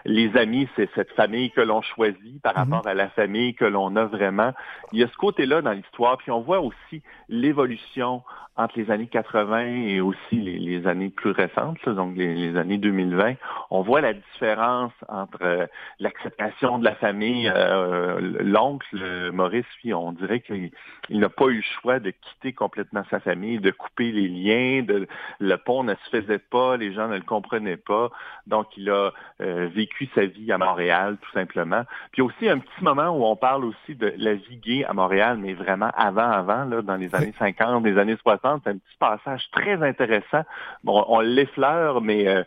[0.05, 2.57] Les amis, c'est cette famille que l'on choisit par mm-hmm.
[2.57, 4.53] rapport à la famille que l'on a vraiment.
[4.92, 6.18] Il y a ce côté-là dans l'histoire.
[6.18, 7.03] Puis on voit aussi
[7.52, 8.22] l'évolution
[8.56, 13.34] entre les années 80 et aussi les, années plus récentes, donc les, années 2020,
[13.70, 15.66] on voit la différence entre euh,
[16.00, 17.50] l'acceptation de la famille.
[17.54, 20.70] Euh, L'oncle Maurice, lui, on dirait qu'il
[21.08, 25.08] n'a pas eu le choix de quitter complètement sa famille, de couper les liens, de,
[25.38, 28.10] le pont ne se faisait pas, les gens ne le comprenaient pas,
[28.46, 31.85] donc il a euh, vécu sa vie à Montréal, tout simplement.
[32.12, 35.38] Puis aussi un petit moment où on parle aussi de la vie gay à Montréal,
[35.40, 38.96] mais vraiment avant, avant, là, dans les années 50, les années 60, c'est un petit
[38.98, 40.42] passage très intéressant.
[40.84, 42.44] Bon, on l'effleure, mais euh,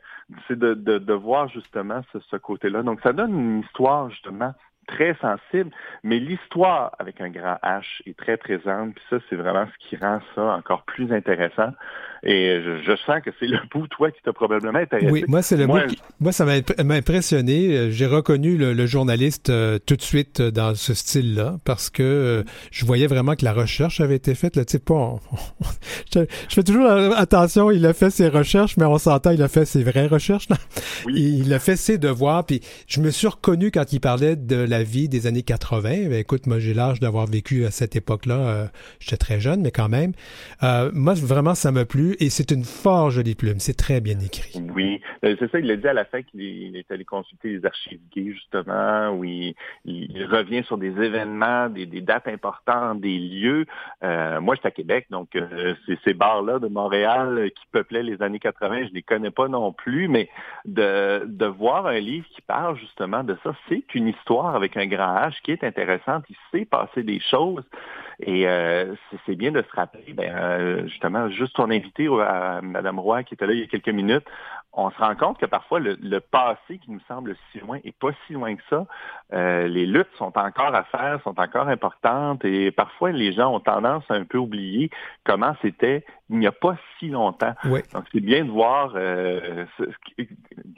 [0.48, 2.82] c'est de, de, voir justement ce, ce côté-là.
[2.82, 4.54] Donc, ça donne une histoire justement
[4.86, 5.72] très sensible,
[6.04, 9.96] mais l'histoire avec un grand H est très présente, puis ça, c'est vraiment ce qui
[9.98, 11.72] rend ça encore plus intéressant.
[12.28, 15.12] Et je, sens que c'est le bout, toi, qui t'a probablement intéressé.
[15.12, 17.92] Oui, moi, c'est le moi, bout Moi, ça m'a impressionné.
[17.92, 22.44] J'ai reconnu le, journaliste euh, tout de suite euh, dans ce style-là, parce que euh,
[22.72, 24.56] je voyais vraiment que la recherche avait été faite.
[24.56, 25.16] Là, tu sais, pas...
[26.14, 29.66] je, fais toujours attention, il a fait ses recherches, mais on s'entend, il a fait
[29.66, 30.50] ses vraies recherches.
[30.50, 30.58] Là.
[31.08, 34.75] Il a fait ses devoirs, puis je me suis reconnu quand il parlait de la
[34.78, 36.10] la vie des années 80.
[36.10, 38.36] Ben, écoute, moi, j'ai l'âge d'avoir vécu à cette époque-là.
[38.36, 38.66] Euh,
[39.00, 40.12] j'étais très jeune, mais quand même.
[40.64, 43.60] Euh, moi, vraiment, ça m'a plu et c'est une fort jolie plume.
[43.60, 44.62] C'est très bien écrit.
[44.76, 45.60] Oui, euh, c'est ça.
[45.60, 49.24] Il l'a dit à la fin qu'il est allé consulter les archives gays, justement, où
[49.24, 49.56] il,
[50.30, 53.66] revient sur des événements, des, dates importantes, des lieux.
[54.02, 55.38] moi, j'étais à Québec, donc
[56.04, 60.08] ces bars-là de Montréal qui peuplaient les années 80, je les connais pas non plus,
[60.08, 60.30] mais
[60.66, 64.86] de, de voir un livre qui parle justement de ça, c'est une histoire avec un
[64.88, 66.26] grand H qui est intéressante.
[66.30, 67.64] Il s'est passé des choses.
[68.20, 68.96] Et euh,
[69.26, 73.34] c'est bien de se rappeler, ben, euh, justement, juste ton invité, à Mme Roy, qui
[73.34, 74.26] était là il y a quelques minutes,
[74.76, 78.12] on se rend compte que parfois le, passé qui nous semble si loin est pas
[78.28, 78.86] si loin que ça.
[79.34, 83.60] Euh, les luttes sont encore à faire, sont encore importantes et parfois les gens ont
[83.60, 84.90] tendance à un peu oublier
[85.24, 87.54] comment c'était il n'y a pas si longtemps.
[87.64, 89.66] Donc c'est bien de voir euh,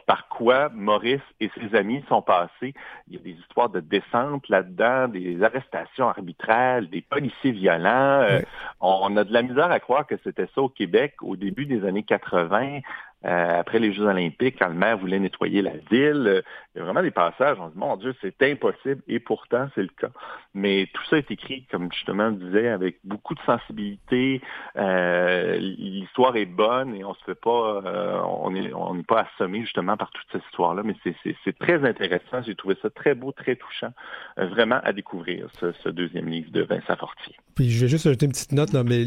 [0.06, 2.74] par quoi Maurice et ses amis sont passés.
[3.08, 8.22] Il y a des histoires de descente là-dedans, des arrestations arbitraires, des policiers violents.
[8.22, 8.41] Euh,
[8.82, 11.86] on a de la misère à croire que c'était ça au Québec au début des
[11.86, 12.80] années 80.
[13.26, 16.41] Euh, après les Jeux olympiques, quand le maire voulait nettoyer la ville, euh,
[16.76, 19.68] il y a vraiment des passages, on se dit, mon Dieu, c'est impossible, et pourtant,
[19.74, 20.11] c'est le cas.
[20.53, 24.41] Mais tout ça est écrit, comme justement je disais, avec beaucoup de sensibilité.
[24.76, 27.82] Euh, l'histoire est bonne et on se fait pas,
[28.24, 32.43] on n'est pas assommé justement par toute cette histoire-là, mais c'est très intéressant.
[32.45, 33.93] J'ai trouvé ça très beau, très touchant,
[34.38, 37.36] vraiment à découvrir ce, deuxième livre de Vincent Fortier.
[37.55, 39.03] Puis je vais juste ajouter une petite note, mais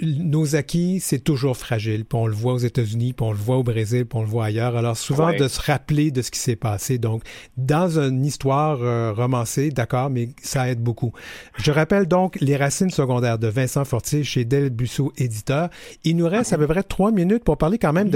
[0.00, 2.04] nos acquis, c'est toujours fragile.
[2.04, 4.28] Puis on le voit aux États-Unis, puis on le voit au Brésil, puis on le
[4.28, 4.76] voit ailleurs.
[4.76, 6.98] Alors souvent de se rappeler de ce qui s'est passé.
[6.98, 7.22] Donc,
[7.56, 11.12] dans une histoire euh, romancée, d'accord, mais ça aide beaucoup.
[11.58, 15.68] Je rappelle donc Les Racines secondaires de Vincent Fortier chez Del Busso Éditeur.
[16.04, 18.10] Il nous reste à peu près trois minutes pour parler quand même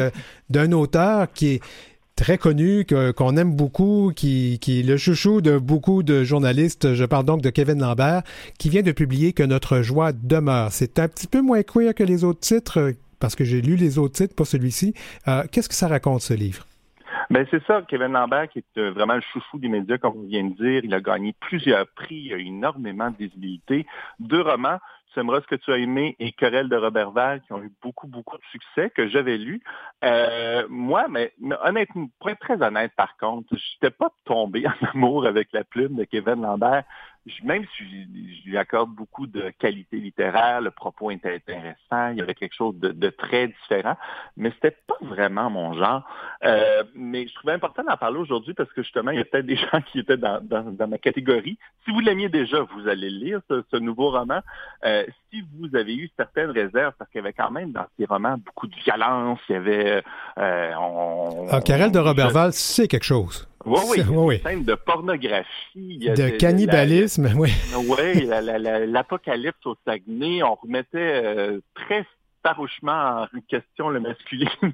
[0.50, 1.60] d'un auteur qui est
[2.16, 6.94] très connu, qu'on aime beaucoup, qui, qui est le chouchou de beaucoup de journalistes.
[6.94, 8.22] Je parle donc de Kevin Lambert,
[8.58, 10.72] qui vient de publier Que notre joie demeure.
[10.72, 13.98] C'est un petit peu moins queer que les autres titres parce que j'ai lu les
[13.98, 14.94] autres titres, pas celui-ci.
[15.28, 16.64] Euh, qu'est-ce que ça raconte, ce livre?
[17.30, 20.26] Ben c'est ça, Kevin Lambert, qui est euh, vraiment le chouchou des médias, comme on
[20.26, 20.84] vient de dire.
[20.84, 23.86] Il a gagné plusieurs prix, il a énormément de visibilité.
[24.20, 24.78] Deux romans,
[25.12, 28.06] Tu ce que tu as aimé et Querelle de Robert Val, qui ont eu beaucoup,
[28.06, 29.60] beaucoup de succès, que j'avais lu.
[30.04, 31.32] Euh, moi, mais,
[31.64, 35.64] honnêtement, pour être très honnête par contre, je n'étais pas tombé en amour avec la
[35.64, 36.84] plume de Kevin Lambert
[37.42, 42.20] même si je, lui accorde beaucoup de qualité littéraire, le propos était intéressant, il y
[42.20, 43.96] avait quelque chose de, très différent,
[44.36, 46.02] mais c'était pas vraiment mon genre.
[46.44, 49.46] Euh, mais je trouvais important d'en parler aujourd'hui parce que justement, il y a peut-être
[49.46, 50.40] des gens qui étaient dans,
[50.88, 51.58] ma catégorie.
[51.84, 54.40] Si vous l'aimiez déjà, vous allez lire ce, nouveau roman.
[54.84, 58.06] Euh, si vous avez eu certaines réserves, parce qu'il y avait quand même dans ces
[58.06, 60.02] romans beaucoup de violence, il y avait...
[60.38, 63.48] Euh, on, ah, Carrel de Robertval, c'est quelque chose.
[63.66, 64.40] Oui, oui, oui.
[64.42, 65.98] Scène de pornographie.
[65.98, 67.50] de, cannibalisme, oui.
[67.76, 68.26] Oui,
[68.86, 72.06] l'apocalypse au Saguenay, on remettait euh, très
[72.44, 74.72] farouchement en question le masculinisme.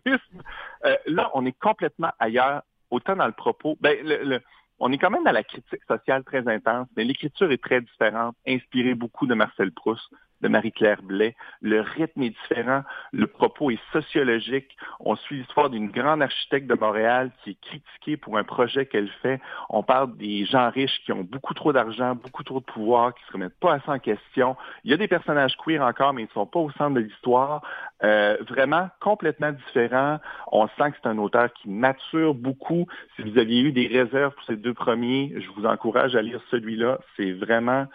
[0.85, 3.79] Euh, là, on est complètement ailleurs, autant dans le propos.
[3.81, 4.41] Ben, le,
[4.79, 8.37] on est quand même dans la critique sociale très intense, mais l'écriture est très différente,
[8.47, 10.03] inspirée beaucoup de Marcel Proust,
[10.43, 11.35] de Marie-Claire Blais.
[11.61, 12.83] Le rythme est différent,
[13.13, 14.77] le propos est sociologique.
[15.01, 19.11] On suit l'histoire d'une grande architecte de Montréal qui est critiquée pour un projet qu'elle
[19.23, 19.41] fait.
[19.71, 23.25] On parle des gens riches qui ont beaucoup trop d'argent, beaucoup trop de pouvoir, qui
[23.27, 24.57] se remettent pas ça en question.
[24.85, 27.01] Il y a des personnages queer encore, mais ils ne sont pas au centre de
[27.01, 27.63] l'histoire.
[28.05, 30.19] Euh, vraiment complètement différent.
[30.51, 32.87] On sent que c'est un auteur qui mature beaucoup.
[33.15, 36.41] Si vous aviez eu des réserves pour ces deux premiers, je vous encourage à lire
[36.51, 36.99] celui-là.
[37.17, 37.87] C'est vraiment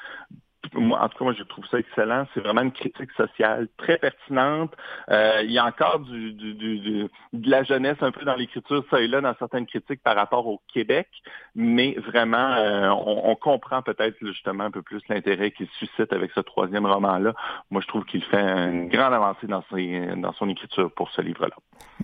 [0.76, 2.26] en tout cas, moi, je trouve ça excellent.
[2.34, 4.74] C'est vraiment une critique sociale très pertinente.
[5.10, 7.10] Euh, il y a encore du, de
[7.50, 10.62] la jeunesse un peu dans l'écriture, ça et là, dans certaines critiques par rapport au
[10.74, 11.08] Québec,
[11.56, 16.40] mais vraiment, euh, on, comprend peut-être justement un peu plus l'intérêt qu'il suscite avec ce
[16.40, 17.34] troisième roman-là.
[17.70, 19.64] Moi, je trouve qu'il fait une grande avancée dans,
[20.18, 21.56] dans son écriture pour ce livre-là.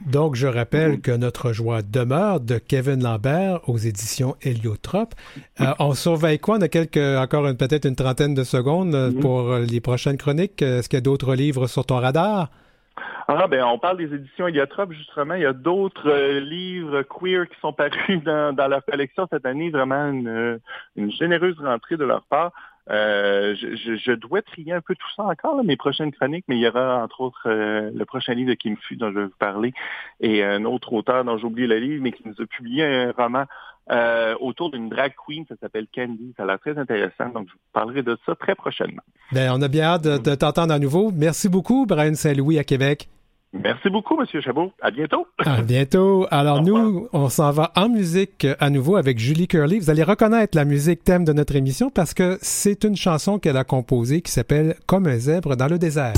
[0.05, 5.13] Donc, je rappelle que notre joie demeure de Kevin Lambert aux éditions Héliotrope.
[5.61, 6.57] Euh, on surveille quoi?
[6.57, 10.61] On a quelques, encore peut-être une trentaine de secondes euh, pour euh, les prochaines chroniques.
[10.61, 12.49] Est-ce qu'il y a d'autres livres sur ton radar?
[13.28, 15.36] Ah ben on parle des éditions Héliotrope justement.
[15.36, 19.69] Il y a d'autres livres queer qui sont parus dans, leur collection cette année.
[19.69, 20.59] Vraiment une,
[20.97, 22.51] une généreuse rentrée de leur part.
[22.90, 26.68] Euh, je, dois trier un peu tout ça encore, mes prochaines chroniques, mais il y
[26.68, 29.74] aura entre autres euh, le prochain livre de Kim Fu dont je vais vous parler
[30.20, 33.12] et un autre auteur dont j'ai oublié le livre, mais qui nous a publié un
[33.12, 33.46] roman
[33.90, 36.34] euh, autour d'une drag queen, ça s'appelle Candy.
[36.36, 39.04] Ça a l'air très intéressant, donc je vous parlerai de ça très prochainement.
[39.32, 41.12] Bien, on a bien hâte de, de t'entendre à nouveau.
[41.12, 43.08] Merci beaucoup, Brian Saint-Louis à Québec.
[43.54, 44.41] Merci beaucoup, M.
[44.41, 44.72] Chabot.
[44.82, 45.28] À bientôt.
[45.38, 46.26] À bientôt.
[46.32, 49.78] Alors, nous, on s'en va en musique à nouveau avec Julie Curley.
[49.78, 53.58] Vous allez reconnaître la musique thème de notre émission parce que c'est une chanson qu'elle
[53.58, 56.14] a composée qui s'appelle Comme un zèbre dans le désert.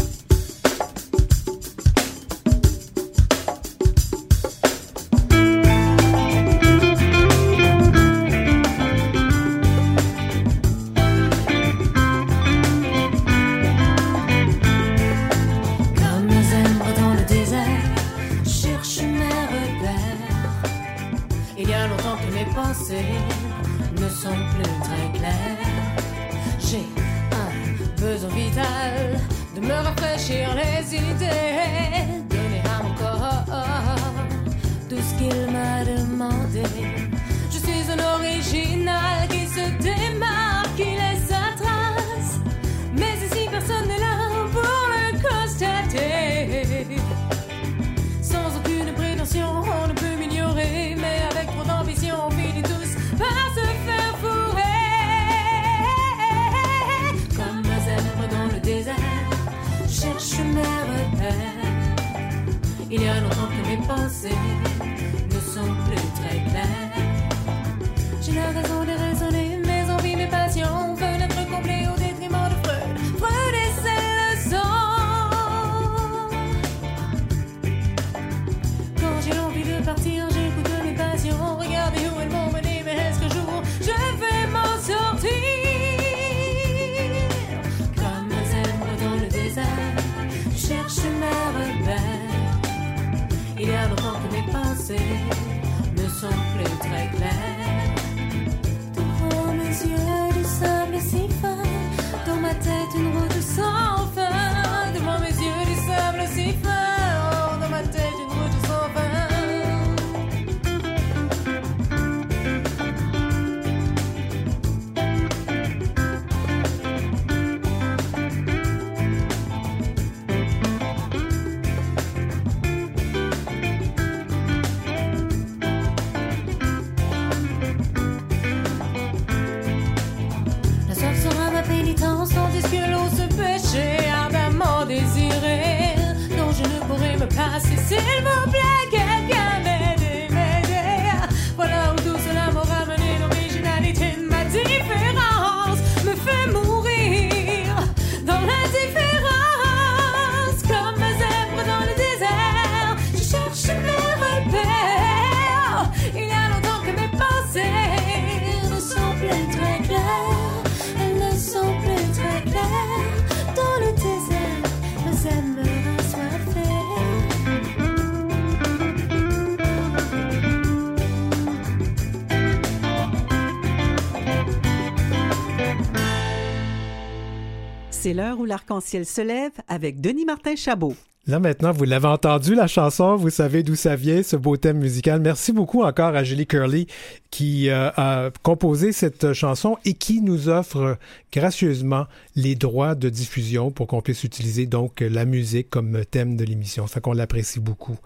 [178.76, 180.94] L'arc-en-ciel se lève avec Denis Martin Chabot.
[181.28, 184.78] Là maintenant, vous l'avez entendu, la chanson, vous savez d'où ça vient, ce beau thème
[184.78, 185.20] musical.
[185.22, 186.86] Merci beaucoup encore à Julie Curley
[187.32, 190.98] qui euh, a composé cette chanson et qui nous offre
[191.34, 192.06] gracieusement
[192.36, 196.86] les droits de diffusion pour qu'on puisse utiliser donc la musique comme thème de l'émission.
[196.86, 197.98] Ça qu'on l'apprécie beaucoup.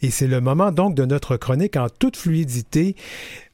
[0.00, 2.96] Et c'est le moment donc de notre chronique en toute fluidité.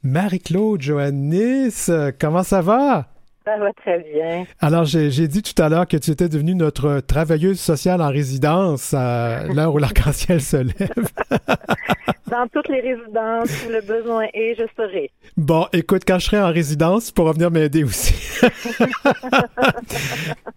[0.05, 1.87] Marie-Claude Joannis,
[2.21, 3.09] comment ça va?
[3.49, 4.45] Ça va très bien.
[4.61, 8.93] Alors, j'ai dit tout à l'heure que tu étais devenue notre travailleuse sociale en résidence
[8.93, 11.09] à l'heure où l'arc-en-ciel se lève.
[12.31, 15.11] Dans toutes les résidences où le besoin est, je serai.
[15.39, 18.15] Bon, écoute, quand je serai en résidence, tu pourras venir m'aider aussi.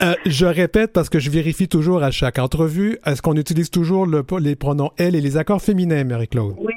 [0.04, 4.08] Euh, je répète parce que je vérifie toujours à chaque entrevue, est-ce qu'on utilise toujours
[4.08, 6.56] les pronoms elle et les accords féminins, Marie-Claude?
[6.58, 6.74] Oui,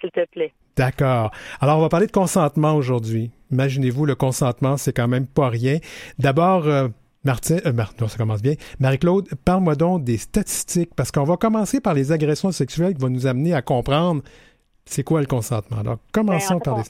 [0.00, 0.52] s'il te plaît.
[0.78, 1.32] D'accord.
[1.60, 3.32] Alors, on va parler de consentement aujourd'hui.
[3.50, 5.78] Imaginez-vous, le consentement, c'est quand même pas rien.
[6.18, 6.88] D'abord, euh,
[7.24, 8.54] Martin, euh, non, ça commence bien.
[8.78, 13.10] Marie-Claude, parle-moi donc des statistiques, parce qu'on va commencer par les agressions sexuelles qui vont
[13.10, 14.22] nous amener à comprendre
[14.84, 15.78] c'est quoi le consentement.
[15.78, 16.84] Alors, commençons ben, par les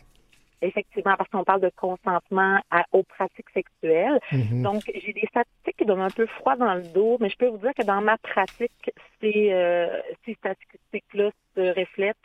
[0.61, 2.59] effectivement, parce qu'on parle de consentement
[2.93, 4.18] aux pratiques sexuelles.
[4.32, 4.62] Mm-hmm.
[4.62, 7.49] Donc, j'ai des statistiques qui donnent un peu froid dans le dos, mais je peux
[7.49, 12.16] vous dire que dans ma pratique, ces, euh, ces statistiques-là se reflètent.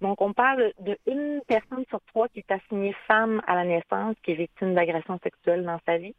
[0.00, 4.32] Donc, on parle d'une personne sur trois qui est assignée femme à la naissance qui
[4.32, 6.14] est victime d'agression sexuelle dans sa vie.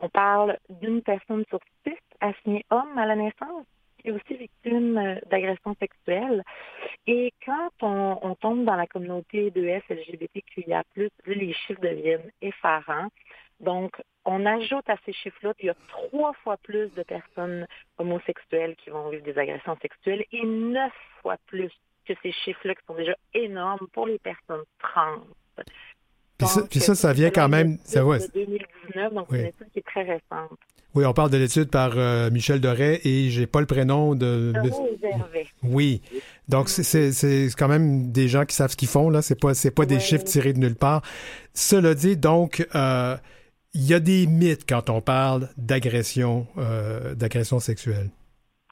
[0.00, 3.66] On parle d'une personne sur six assignée homme à la naissance
[4.04, 6.42] est aussi victime euh, d'agressions sexuelles.
[7.06, 10.82] Et quand on, tombe dans la communauté de LGBTQIA+,
[11.26, 13.08] les chiffres deviennent effarants.
[13.60, 18.76] Donc, on ajoute à ces chiffres-là qu'il y a trois fois plus de personnes homosexuelles
[18.76, 20.92] qui vont vivre des agressions sexuelles et neuf
[21.22, 21.72] fois plus
[22.08, 25.22] que ces chiffres-là qui sont déjà énormes pour les personnes trans.
[26.70, 27.78] Puis ça, ça, vient quand même.
[27.84, 28.18] Ça, ouais.
[28.32, 30.58] 2019, donc c'est une étude qui est très récente.
[30.94, 34.52] Oui, on parle de l'étude par euh, Michel Doré et j'ai pas le prénom de.
[35.62, 36.00] Oui.
[36.48, 39.20] Donc c'est quand même des gens qui savent ce qu'ils font là.
[39.20, 41.02] C'est pas c'est pas des chiffres tirés de nulle part.
[41.54, 43.16] Cela dit, donc euh,
[43.74, 48.10] il y a des mythes quand on parle d'agression euh, d'agression sexuelle.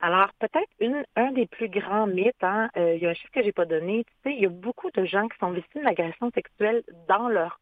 [0.00, 0.70] Alors, peut-être
[1.16, 4.04] un des plus grands mythes, hein, il y a un chiffre que j'ai pas donné,
[4.04, 7.60] tu sais, il y a beaucoup de gens qui sont victimes d'agression sexuelle dans leur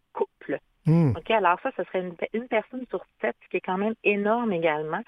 [0.87, 1.13] Hmm.
[1.17, 2.05] OK, alors ça, ce serait
[2.35, 5.01] une, personne sur sept, ce qui est quand même énorme également.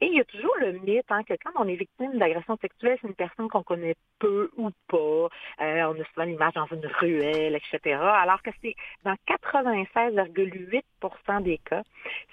[0.00, 2.96] Et il y a toujours le mythe hein, que quand on est victime d'agression sexuelle,
[3.00, 5.28] c'est une personne qu'on connaît peu ou pas.
[5.60, 7.96] Euh, on a souvent l'image dans une ruelle, etc.
[7.96, 11.82] Alors que c'est dans 96,8% des cas,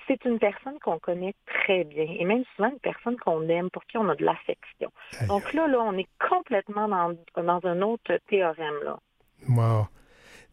[0.07, 3.83] c'est une personne qu'on connaît très bien et même souvent une personne qu'on aime, pour
[3.85, 4.91] qui on a de l'affection.
[5.27, 8.75] Donc là, là, on est complètement dans, dans un autre théorème.
[8.83, 8.99] Là.
[9.49, 9.87] Wow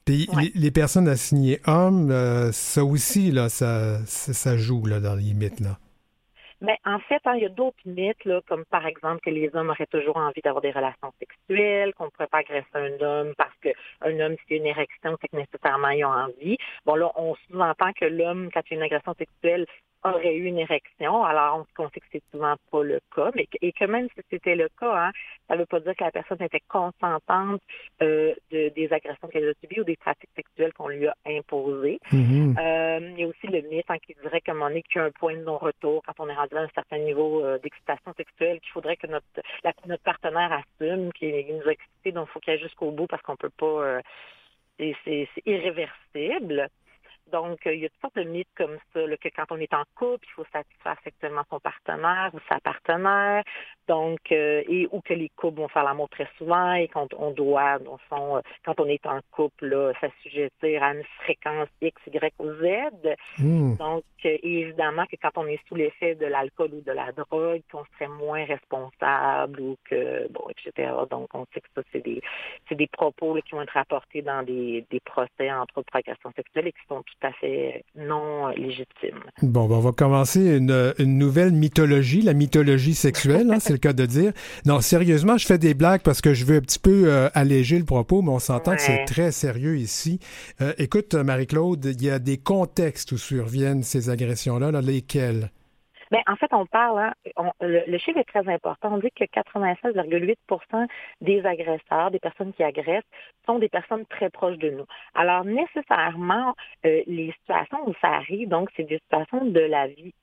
[0.08, 5.60] les, personnes assignées hommes, euh, ça aussi, là, ça, ça, joue là, dans les mythes.
[5.60, 5.78] Là.
[6.60, 9.54] Mais en fait, hein, il y a d'autres mythes, là, comme par exemple que les
[9.54, 13.32] hommes auraient toujours envie d'avoir des relations sexuelles, qu'on ne pourrait pas agresser un homme
[13.36, 16.58] parce qu'un homme, c'est une érection, c'est que nécessairement ils ont envie.
[16.84, 19.66] Bon, là, on sous-entend que l'homme, quand il y a une agression sexuelle,
[20.04, 21.24] aurait eu une érection.
[21.24, 24.54] Alors, on, sait que c'est souvent pas le cas, mais et que même si c'était
[24.54, 25.12] le cas, hein,
[25.48, 27.60] ça ne veut pas dire que la personne était consentante
[28.02, 31.98] euh, de, des agressions qu'elle a subies ou des pratiques sexuelles qu'on lui a imposées.
[32.12, 32.58] Mm-hmm.
[32.58, 35.00] Euh, il y a aussi le mythe hein, qui dirait qu'à un moment donné, qu'il
[35.00, 37.58] y a un point de non-retour quand on est rendu à un certain niveau euh,
[37.58, 39.26] d'excitation sexuelle, qu'il faudrait que notre,
[39.86, 43.22] notre partenaire assume qu'il nous a excité, donc il faut qu'il aille jusqu'au bout parce
[43.22, 44.00] qu'on peut pas...
[44.78, 46.68] c'est irréversible.
[47.32, 49.84] Donc, il y a toutes sortes de mythes comme ça, que quand on est en
[49.94, 53.42] couple, il faut satisfaire sexuellement son partenaire ou sa partenaire.
[53.86, 57.30] Donc, euh, et ou que les couples vont faire l'amour très souvent et quand on
[57.30, 62.00] doit, dans fond, euh, quand on est en couple, là, s'assujettir à une fréquence X,
[62.06, 63.16] Y ou Z.
[63.38, 63.76] Hmm.
[63.76, 67.62] Donc, euh, évidemment que quand on est sous l'effet de l'alcool ou de la drogue,
[67.70, 70.92] qu'on serait moins responsable ou que, bon, etc.
[71.10, 72.20] Donc, on sait que ça, c'est des,
[72.68, 76.68] c'est des propos qui vont être rapportés dans des, des procès, entre autres, agressions sexuelles
[76.68, 79.24] et qui sont tout à fait non légitimes.
[79.42, 83.92] Bon, ben, on va commencer une, une nouvelle mythologie, la mythologie sexuelle, hein, c'est cas
[83.92, 84.32] de dire.
[84.66, 87.78] Non, sérieusement, je fais des blagues parce que je veux un petit peu euh, alléger
[87.78, 90.18] le propos, mais on s'entend que c'est très sérieux ici.
[90.60, 95.50] Euh, écoute, Marie-Claude, il y a des contextes où surviennent ces agressions-là, là, lesquels?
[96.10, 98.94] Bien, en fait, on parle, hein, le, chiffre est très important.
[98.94, 100.86] On dit que 96,8%
[101.20, 103.04] des agresseurs, des personnes qui agressent,
[103.46, 104.86] sont des personnes très proches de nous.
[105.14, 106.54] Alors, nécessairement,
[106.86, 110.14] euh, les situations où ça arrive, donc, c'est des situations de la vie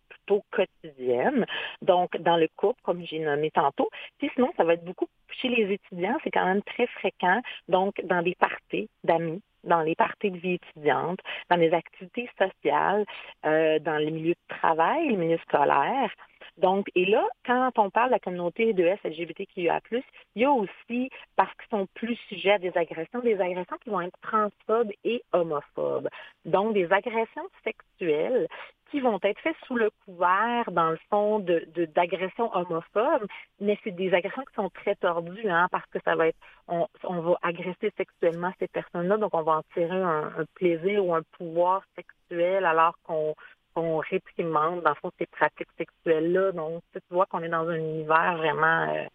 [0.51, 1.45] quotidienne,
[1.81, 3.89] donc dans le couple, comme j'ai nommé tantôt.
[4.17, 8.01] Puis sinon, ça va être beaucoup chez les étudiants, c'est quand même très fréquent, donc
[8.05, 13.05] dans des parties d'amis, dans les parties de vie étudiante, dans les activités sociales,
[13.45, 16.11] euh, dans les milieux de travail, les milieux scolaires.
[16.57, 19.63] Donc, et là, quand on parle de la communauté de S, il
[20.35, 24.01] y a aussi, parce qu'ils sont plus sujets à des agressions, des agressions qui vont
[24.01, 26.09] être transphobes et homophobes.
[26.45, 28.47] Donc, des agressions sexuelles
[28.91, 33.27] qui vont être faites sous le couvert, dans le fond, de, d'agressions homophobes,
[33.59, 36.37] mais c'est des agressions qui sont très tordues, hein, parce que ça va être,
[36.67, 41.23] on, va agresser sexuellement ces personnes-là, donc on va en tirer un, plaisir ou un
[41.37, 43.35] pouvoir sexuel alors qu'on
[43.75, 46.51] on réprimande, dans le fond, ces pratiques sexuelles-là.
[46.51, 49.05] Donc, tu vois qu'on est dans un univers vraiment euh,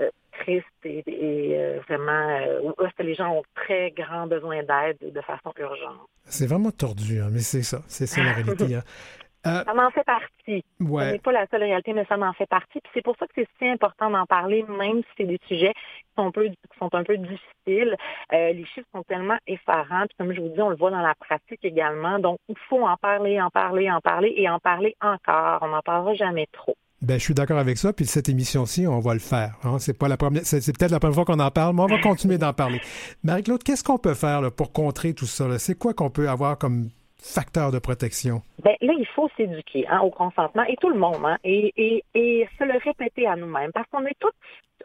[0.00, 5.52] euh, triste et, euh, vraiment où les gens ont très grand besoin d'aide de façon
[5.58, 6.08] urgente.
[6.24, 8.74] C'est vraiment tordu, hein, mais c'est ça, c'est ça la réalité.
[8.74, 8.82] Hein.
[9.46, 10.64] Euh, ça en fait partie.
[10.78, 12.80] Ce n'est pas la seule réalité, mais ça en fait partie.
[12.80, 15.72] Puis c'est pour ça que c'est si important d'en parler, même si c'est des sujets
[15.72, 17.96] qui sont un peu, qui sont un peu difficiles.
[18.32, 20.06] Euh, les chiffres sont tellement effarants.
[20.06, 22.18] Puis comme je vous dis, on le voit dans la pratique également.
[22.18, 25.58] Donc, il faut en parler, en parler, en parler et en parler encore.
[25.62, 26.76] On n'en parlera jamais trop.
[27.02, 27.92] Ben, je suis d'accord avec ça.
[27.92, 29.56] Puis cette émission-ci, on va le faire.
[29.62, 29.78] Hein.
[29.78, 31.98] C'est pas la première, c'est, peut-être la première fois qu'on en parle, mais on va
[31.98, 32.80] continuer d'en parler.
[33.22, 35.58] Marie-Claude, qu'est-ce qu'on peut faire pour contrer tout ça?
[35.58, 36.88] C'est quoi qu'on peut avoir comme
[37.24, 38.42] facteur de protection?
[38.62, 42.64] Ben, là, il faut s'éduquer hein, au consentement et tout le monde, hein, et, se
[42.64, 44.30] le répéter à nous-mêmes, parce qu'on est tous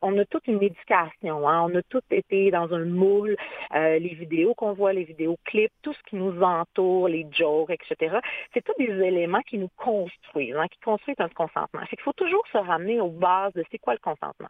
[0.01, 3.35] on a toute une éducation, hein, on a tous été dans un moule,
[3.75, 8.19] euh, les vidéos qu'on voit, les vidéoclips, tout ce qui nous entoure, les jokes, etc.
[8.53, 11.81] C'est tous des éléments qui nous construisent, hein, qui construisent un consentement.
[11.91, 14.47] Il faut toujours se ramener aux bases de c'est quoi le consentement.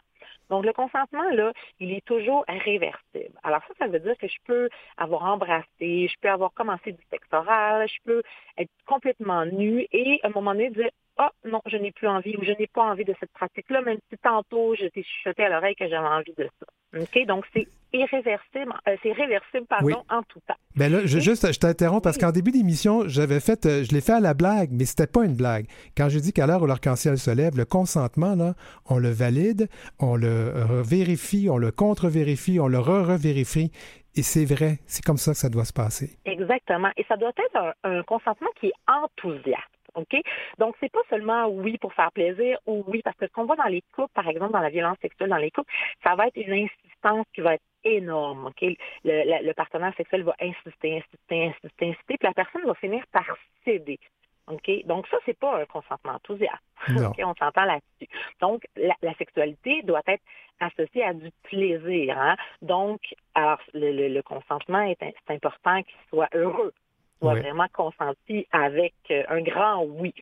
[0.49, 3.35] Donc, le consentement, là, il est toujours réversible.
[3.43, 7.03] Alors ça, ça veut dire que je peux avoir embrassé, je peux avoir commencé du
[7.09, 8.23] sexe oral, je peux
[8.57, 10.89] être complètement nue et à un moment donné dire
[11.21, 13.97] ah non, je n'ai plus envie ou je n'ai pas envie de cette pratique-là, même
[14.09, 17.01] si tantôt je t'ai chuchoté à l'oreille que j'avais envie de ça.
[17.01, 17.25] OK?
[17.27, 20.55] Donc, c'est irréversible, euh, c'est réversible, pardon, en tout temps.
[20.77, 23.99] Ben là, je, juste, je t'interromps parce qu'en début d'émission, j'avais fait, euh, je l'ai
[23.99, 25.65] fait à la blague, mais c'était pas une blague.
[25.97, 28.53] Quand je dis qu'à l'heure où l'arc-en-ciel se lève, le consentement, là,
[28.89, 29.67] on le valide,
[29.99, 30.53] on le
[30.83, 33.73] vérifie, on le contre-vérifie, on le re-revérifie.
[34.15, 36.17] Et c'est vrai, c'est comme ça que ça doit se passer.
[36.23, 36.91] Exactement.
[36.95, 39.78] Et ça doit être un consentement qui est enthousiaste.
[39.95, 40.15] OK?
[40.57, 43.55] Donc, c'est pas seulement oui pour faire plaisir ou oui, parce que ce qu'on voit
[43.55, 45.71] dans les couples, par exemple, dans la violence sexuelle dans les couples,
[46.03, 48.47] ça va être une insistance qui va être énorme.
[48.47, 48.65] OK?
[49.03, 53.25] Le, partenaire sexuel va insister, insister, insister, insister, puis la personne va finir par
[53.63, 53.99] céder.
[54.47, 54.85] OK?
[54.85, 56.63] Donc, ça, c'est pas un consentement enthousiaste.
[56.89, 57.19] OK?
[57.19, 58.09] On s'entend là-dessus.
[58.41, 60.23] Donc, la, sexualité doit être
[60.59, 62.17] associée à du plaisir.
[62.17, 62.35] Hein?
[62.61, 63.01] Donc,
[63.35, 66.73] alors, le, consentement est, est important qu'il soit heureux
[67.19, 70.13] soit vraiment consenti avec euh, un grand oui.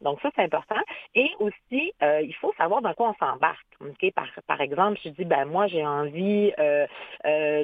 [0.00, 0.80] Donc ça, c'est important.
[1.14, 3.66] Et aussi, euh, il faut savoir dans quoi on s'embarque.
[4.14, 6.86] Par, par exemple, je dis, ben moi, j'ai envie euh,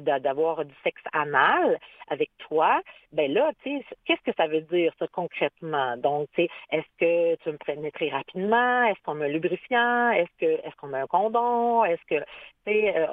[0.00, 1.78] d'avoir du sexe anal
[2.08, 2.80] avec toi.
[3.12, 5.96] Ben là, tu sais, qu'est-ce que ça veut dire, ça, concrètement?
[5.96, 8.84] Donc, tu sais, est-ce que tu me pénétrer rapidement?
[8.84, 10.10] Est-ce qu'on met un lubrifiant?
[10.10, 11.84] Est-ce que est-ce qu'on met un condom?
[11.84, 12.20] Est-ce que,
[12.66, 13.08] tu sais,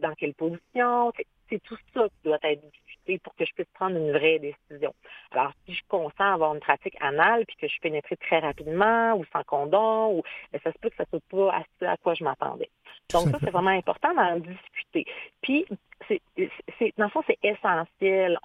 [0.00, 1.12] dans quelle position?
[1.50, 2.62] C'est tout ça qui doit être
[3.18, 4.94] pour que je puisse prendre une vraie décision.
[5.32, 9.14] Alors, si je consens à avoir une pratique anale puis que je pénétrer très rapidement
[9.14, 10.22] ou sans condom, ou,
[10.52, 12.70] ben, ça se peut que ça ne soit pas à ce à quoi je m'attendais.
[13.12, 15.06] Donc, ça, c'est vraiment important d'en discuter.
[15.42, 15.66] Puis,
[16.08, 16.20] c'est,
[16.96, 18.38] dans le fond, c'est essentiel.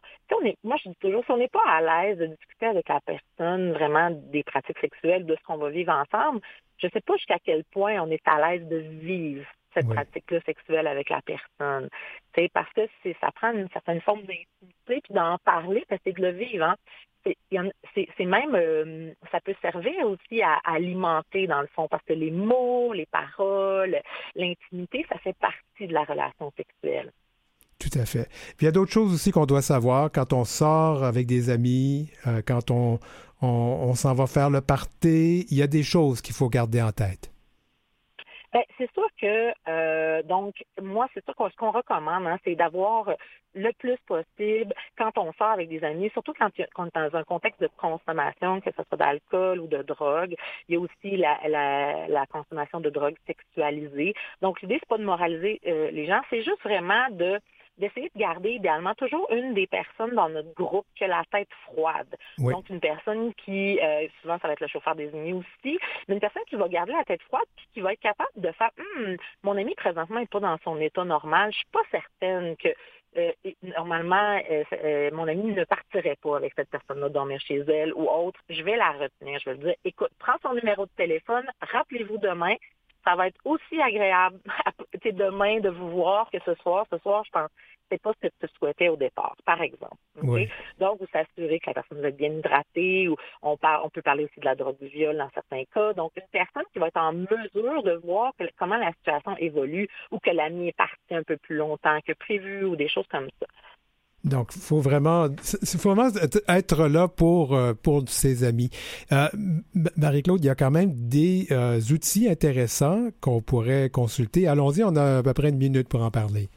[0.64, 3.72] Moi, je dis toujours, si on n'est pas à l'aise de discuter avec la personne
[3.74, 6.42] vraiment des pratiques sexuelles, de ce qu'on va vivre ensemble,
[6.78, 9.46] je ne sais pas jusqu'à quel point on est à l'aise de vivre
[9.76, 11.90] cette pratique-là sexuelle avec la personne.
[12.34, 12.82] c'est parce que
[13.22, 16.66] ça prend une certaine forme d'intimité, puis d'en parler, parce que c'est de le vivre.
[16.66, 16.76] Hein.
[17.94, 22.32] C'est même, euh, ça peut servir aussi à, alimenter dans le fond, parce que les
[22.32, 23.98] mots, les paroles,
[24.36, 27.12] l'intimité, ça fait partie de la relation sexuelle.
[27.80, 28.30] Tout à fait.
[28.30, 31.50] Puis il y a d'autres choses aussi qu'on doit savoir quand on sort avec des
[31.50, 33.00] amis, euh, quand on,
[33.42, 35.46] on s'en va faire le party.
[35.50, 37.35] Il y a des choses qu'il faut garder en tête.
[38.56, 43.12] Ben, c'est sûr que, euh, donc, moi, c'est sûr ce qu'on recommande, hein, c'est d'avoir
[43.54, 47.24] le plus possible quand on sort avec des amis, surtout quand on est dans un
[47.26, 50.36] contexte de consommation, que ce soit d'alcool ou de drogue.
[50.70, 54.14] Il y a aussi la, consommation de drogue sexualisée.
[54.42, 57.42] Donc, l'idée, c'est pas de moraliser euh, les gens, c'est juste vraiment de
[57.78, 61.50] d'essayer de garder idéalement toujours une des personnes dans notre groupe qui a la tête
[61.64, 62.16] froide.
[62.38, 66.20] Donc, une personne qui, euh, souvent, ça va être le chauffeur désigné aussi, mais une
[66.20, 69.18] personne qui va garder la tête froide puis qui va être capable de faire hum,
[69.44, 71.52] mon ami présentement n'est pas dans son état normal.
[71.52, 72.70] Je suis pas certaine que
[73.18, 73.32] euh,
[73.78, 78.40] normalement, euh, mon ami ne partirait pas avec cette personne-là dormir chez elle ou autre.
[78.50, 79.40] Je vais la retenir.
[79.40, 82.56] Je vais lui dire, écoute, prends son numéro de téléphone, rappelez-vous demain,
[83.06, 84.40] ça va être aussi agréable
[85.06, 86.86] demain de vous voir que ce soir.
[86.92, 87.50] Ce soir, je pense
[87.92, 89.96] c'est pas ce que tu souhaitais au départ, par exemple.
[90.80, 94.26] Donc, vous s'assurez que la personne va être bien hydratée ou on, on peut parler
[94.26, 95.94] aussi de la drogue du viol dans certains cas.
[95.94, 100.20] Donc, une personne qui va être en mesure de voir comment la situation évolue ou
[100.20, 103.48] que l'ami est parti un peu plus longtemps que prévu ou des choses comme ça.
[104.26, 106.10] Donc, il faut vraiment, faut vraiment
[106.48, 108.72] être là pour, euh, pour ses amis.
[109.12, 109.28] Euh,
[109.96, 114.48] Marie-Claude, il y a quand même des euh, outils intéressants qu'on pourrait consulter.
[114.48, 116.50] Allons-y, on a à peu près une minute pour en parler.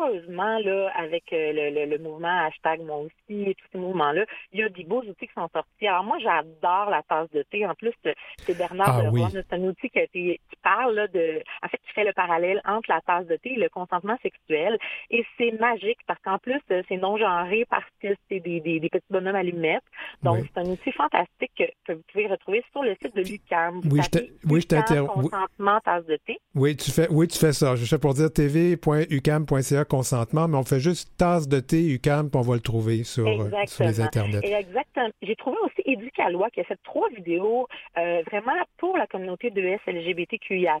[0.00, 4.62] Heureusement, là, avec le, le, mouvement hashtag moi aussi et tous ces mouvements-là, il y
[4.62, 5.86] a des beaux outils qui sont sortis.
[5.86, 7.66] Alors moi, j'adore la tasse de thé.
[7.66, 11.42] En plus, c'est Bernard ah, C'est un outil qui, a été, qui parle là, de,
[11.62, 14.78] en fait, qui fait le parallèle entre la tasse de thé et le consentement sexuel.
[15.10, 19.04] Et c'est magique parce qu'en plus, c'est non genré parce que c'est des, des, petits
[19.10, 19.84] bonhommes allumettes.
[20.22, 23.80] Donc, c'est un outil fantastique que, vous pouvez retrouver sur le site de l'UCAM.
[23.90, 24.66] Oui, je oui,
[25.06, 26.38] Consentement tasse de thé.
[26.54, 27.76] Oui, tu fais, oui, tu fais ça.
[27.76, 32.38] Je sais pour dire tv.ucam.ca consentement, mais on fait juste tasse de thé UCAM, puis
[32.38, 34.40] on va le trouver sur, euh, sur les Internets.
[34.44, 35.10] exactement.
[35.20, 37.66] J'ai trouvé aussi Éducalois qui a fait trois vidéos
[37.98, 40.78] euh, vraiment pour la communauté de LGBTQIA+,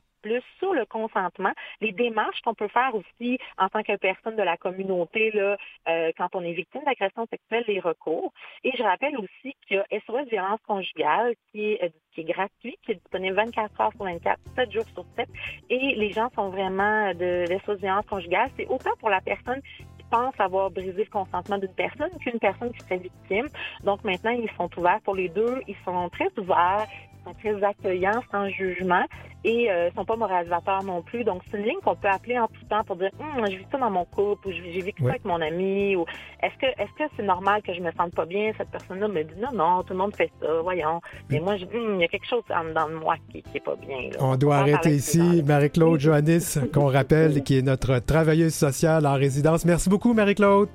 [0.58, 4.56] sur le consentement, les démarches qu'on peut faire aussi en tant que personne de la
[4.56, 5.56] communauté là,
[5.88, 8.32] euh, quand on est victime d'agression sexuelle, les recours.
[8.64, 12.78] Et je rappelle aussi qu'il y a SOS violence conjugale qui est, qui est gratuit,
[12.84, 15.28] qui est disponible 24 heures sur 24, 7 jours sur 7.
[15.70, 18.50] Et les gens sont vraiment de SOS violence conjugale.
[18.56, 22.72] C'est autant pour la personne qui pense avoir brisé le consentement d'une personne qu'une personne
[22.72, 23.46] qui serait victime.
[23.84, 25.60] Donc maintenant, ils sont ouverts pour les deux.
[25.66, 26.86] Ils sont très ouverts.
[27.24, 29.04] Sont très accueillants, sans jugement,
[29.44, 31.24] et euh, sont pas moralisateurs non plus.
[31.24, 33.64] Donc, c'est une ligne qu'on peut appeler en tout temps pour dire hum, j'ai vu
[33.70, 36.04] ça dans mon couple, ou j'ai vécu ça avec mon ami, ou
[36.42, 38.52] est-ce que est-ce que c'est normal que je me sente pas bien?
[38.56, 41.00] Cette personne-là me dit non, non, tout le monde fait ça, voyons.
[41.30, 43.64] Mais moi, hum, il y a quelque chose en dedans de moi qui, qui est
[43.64, 44.10] pas bien.
[44.20, 45.42] On doit arrêter ici.
[45.44, 49.64] Marie-Claude Joannis, qu'on rappelle, qui est notre travailleuse sociale en résidence.
[49.64, 50.68] Merci beaucoup, Marie-Claude.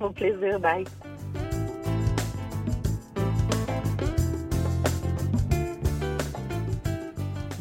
[0.00, 0.84] Au plaisir, bye.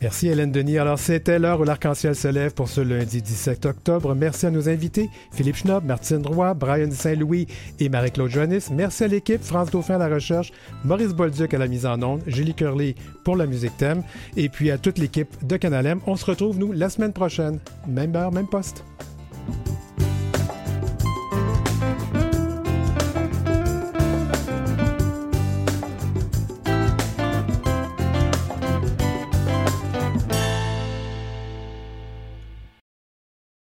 [0.00, 0.78] Merci Hélène Denis.
[0.78, 4.14] Alors c'était l'heure où l'arc-en-ciel se lève pour ce lundi 17 octobre.
[4.14, 7.46] Merci à nos invités, Philippe Schnob, Martine Roy, Brian Saint-Louis
[7.78, 8.68] et Marie-Claude Joannis.
[8.72, 10.52] Merci à l'équipe, France Dauphin à la recherche,
[10.84, 14.02] Maurice Bolduc à la mise en onde, Julie Curley pour la musique thème
[14.36, 16.00] et puis à toute l'équipe de Canalem.
[16.06, 17.58] On se retrouve nous la semaine prochaine.
[17.86, 18.84] Même heure, même poste.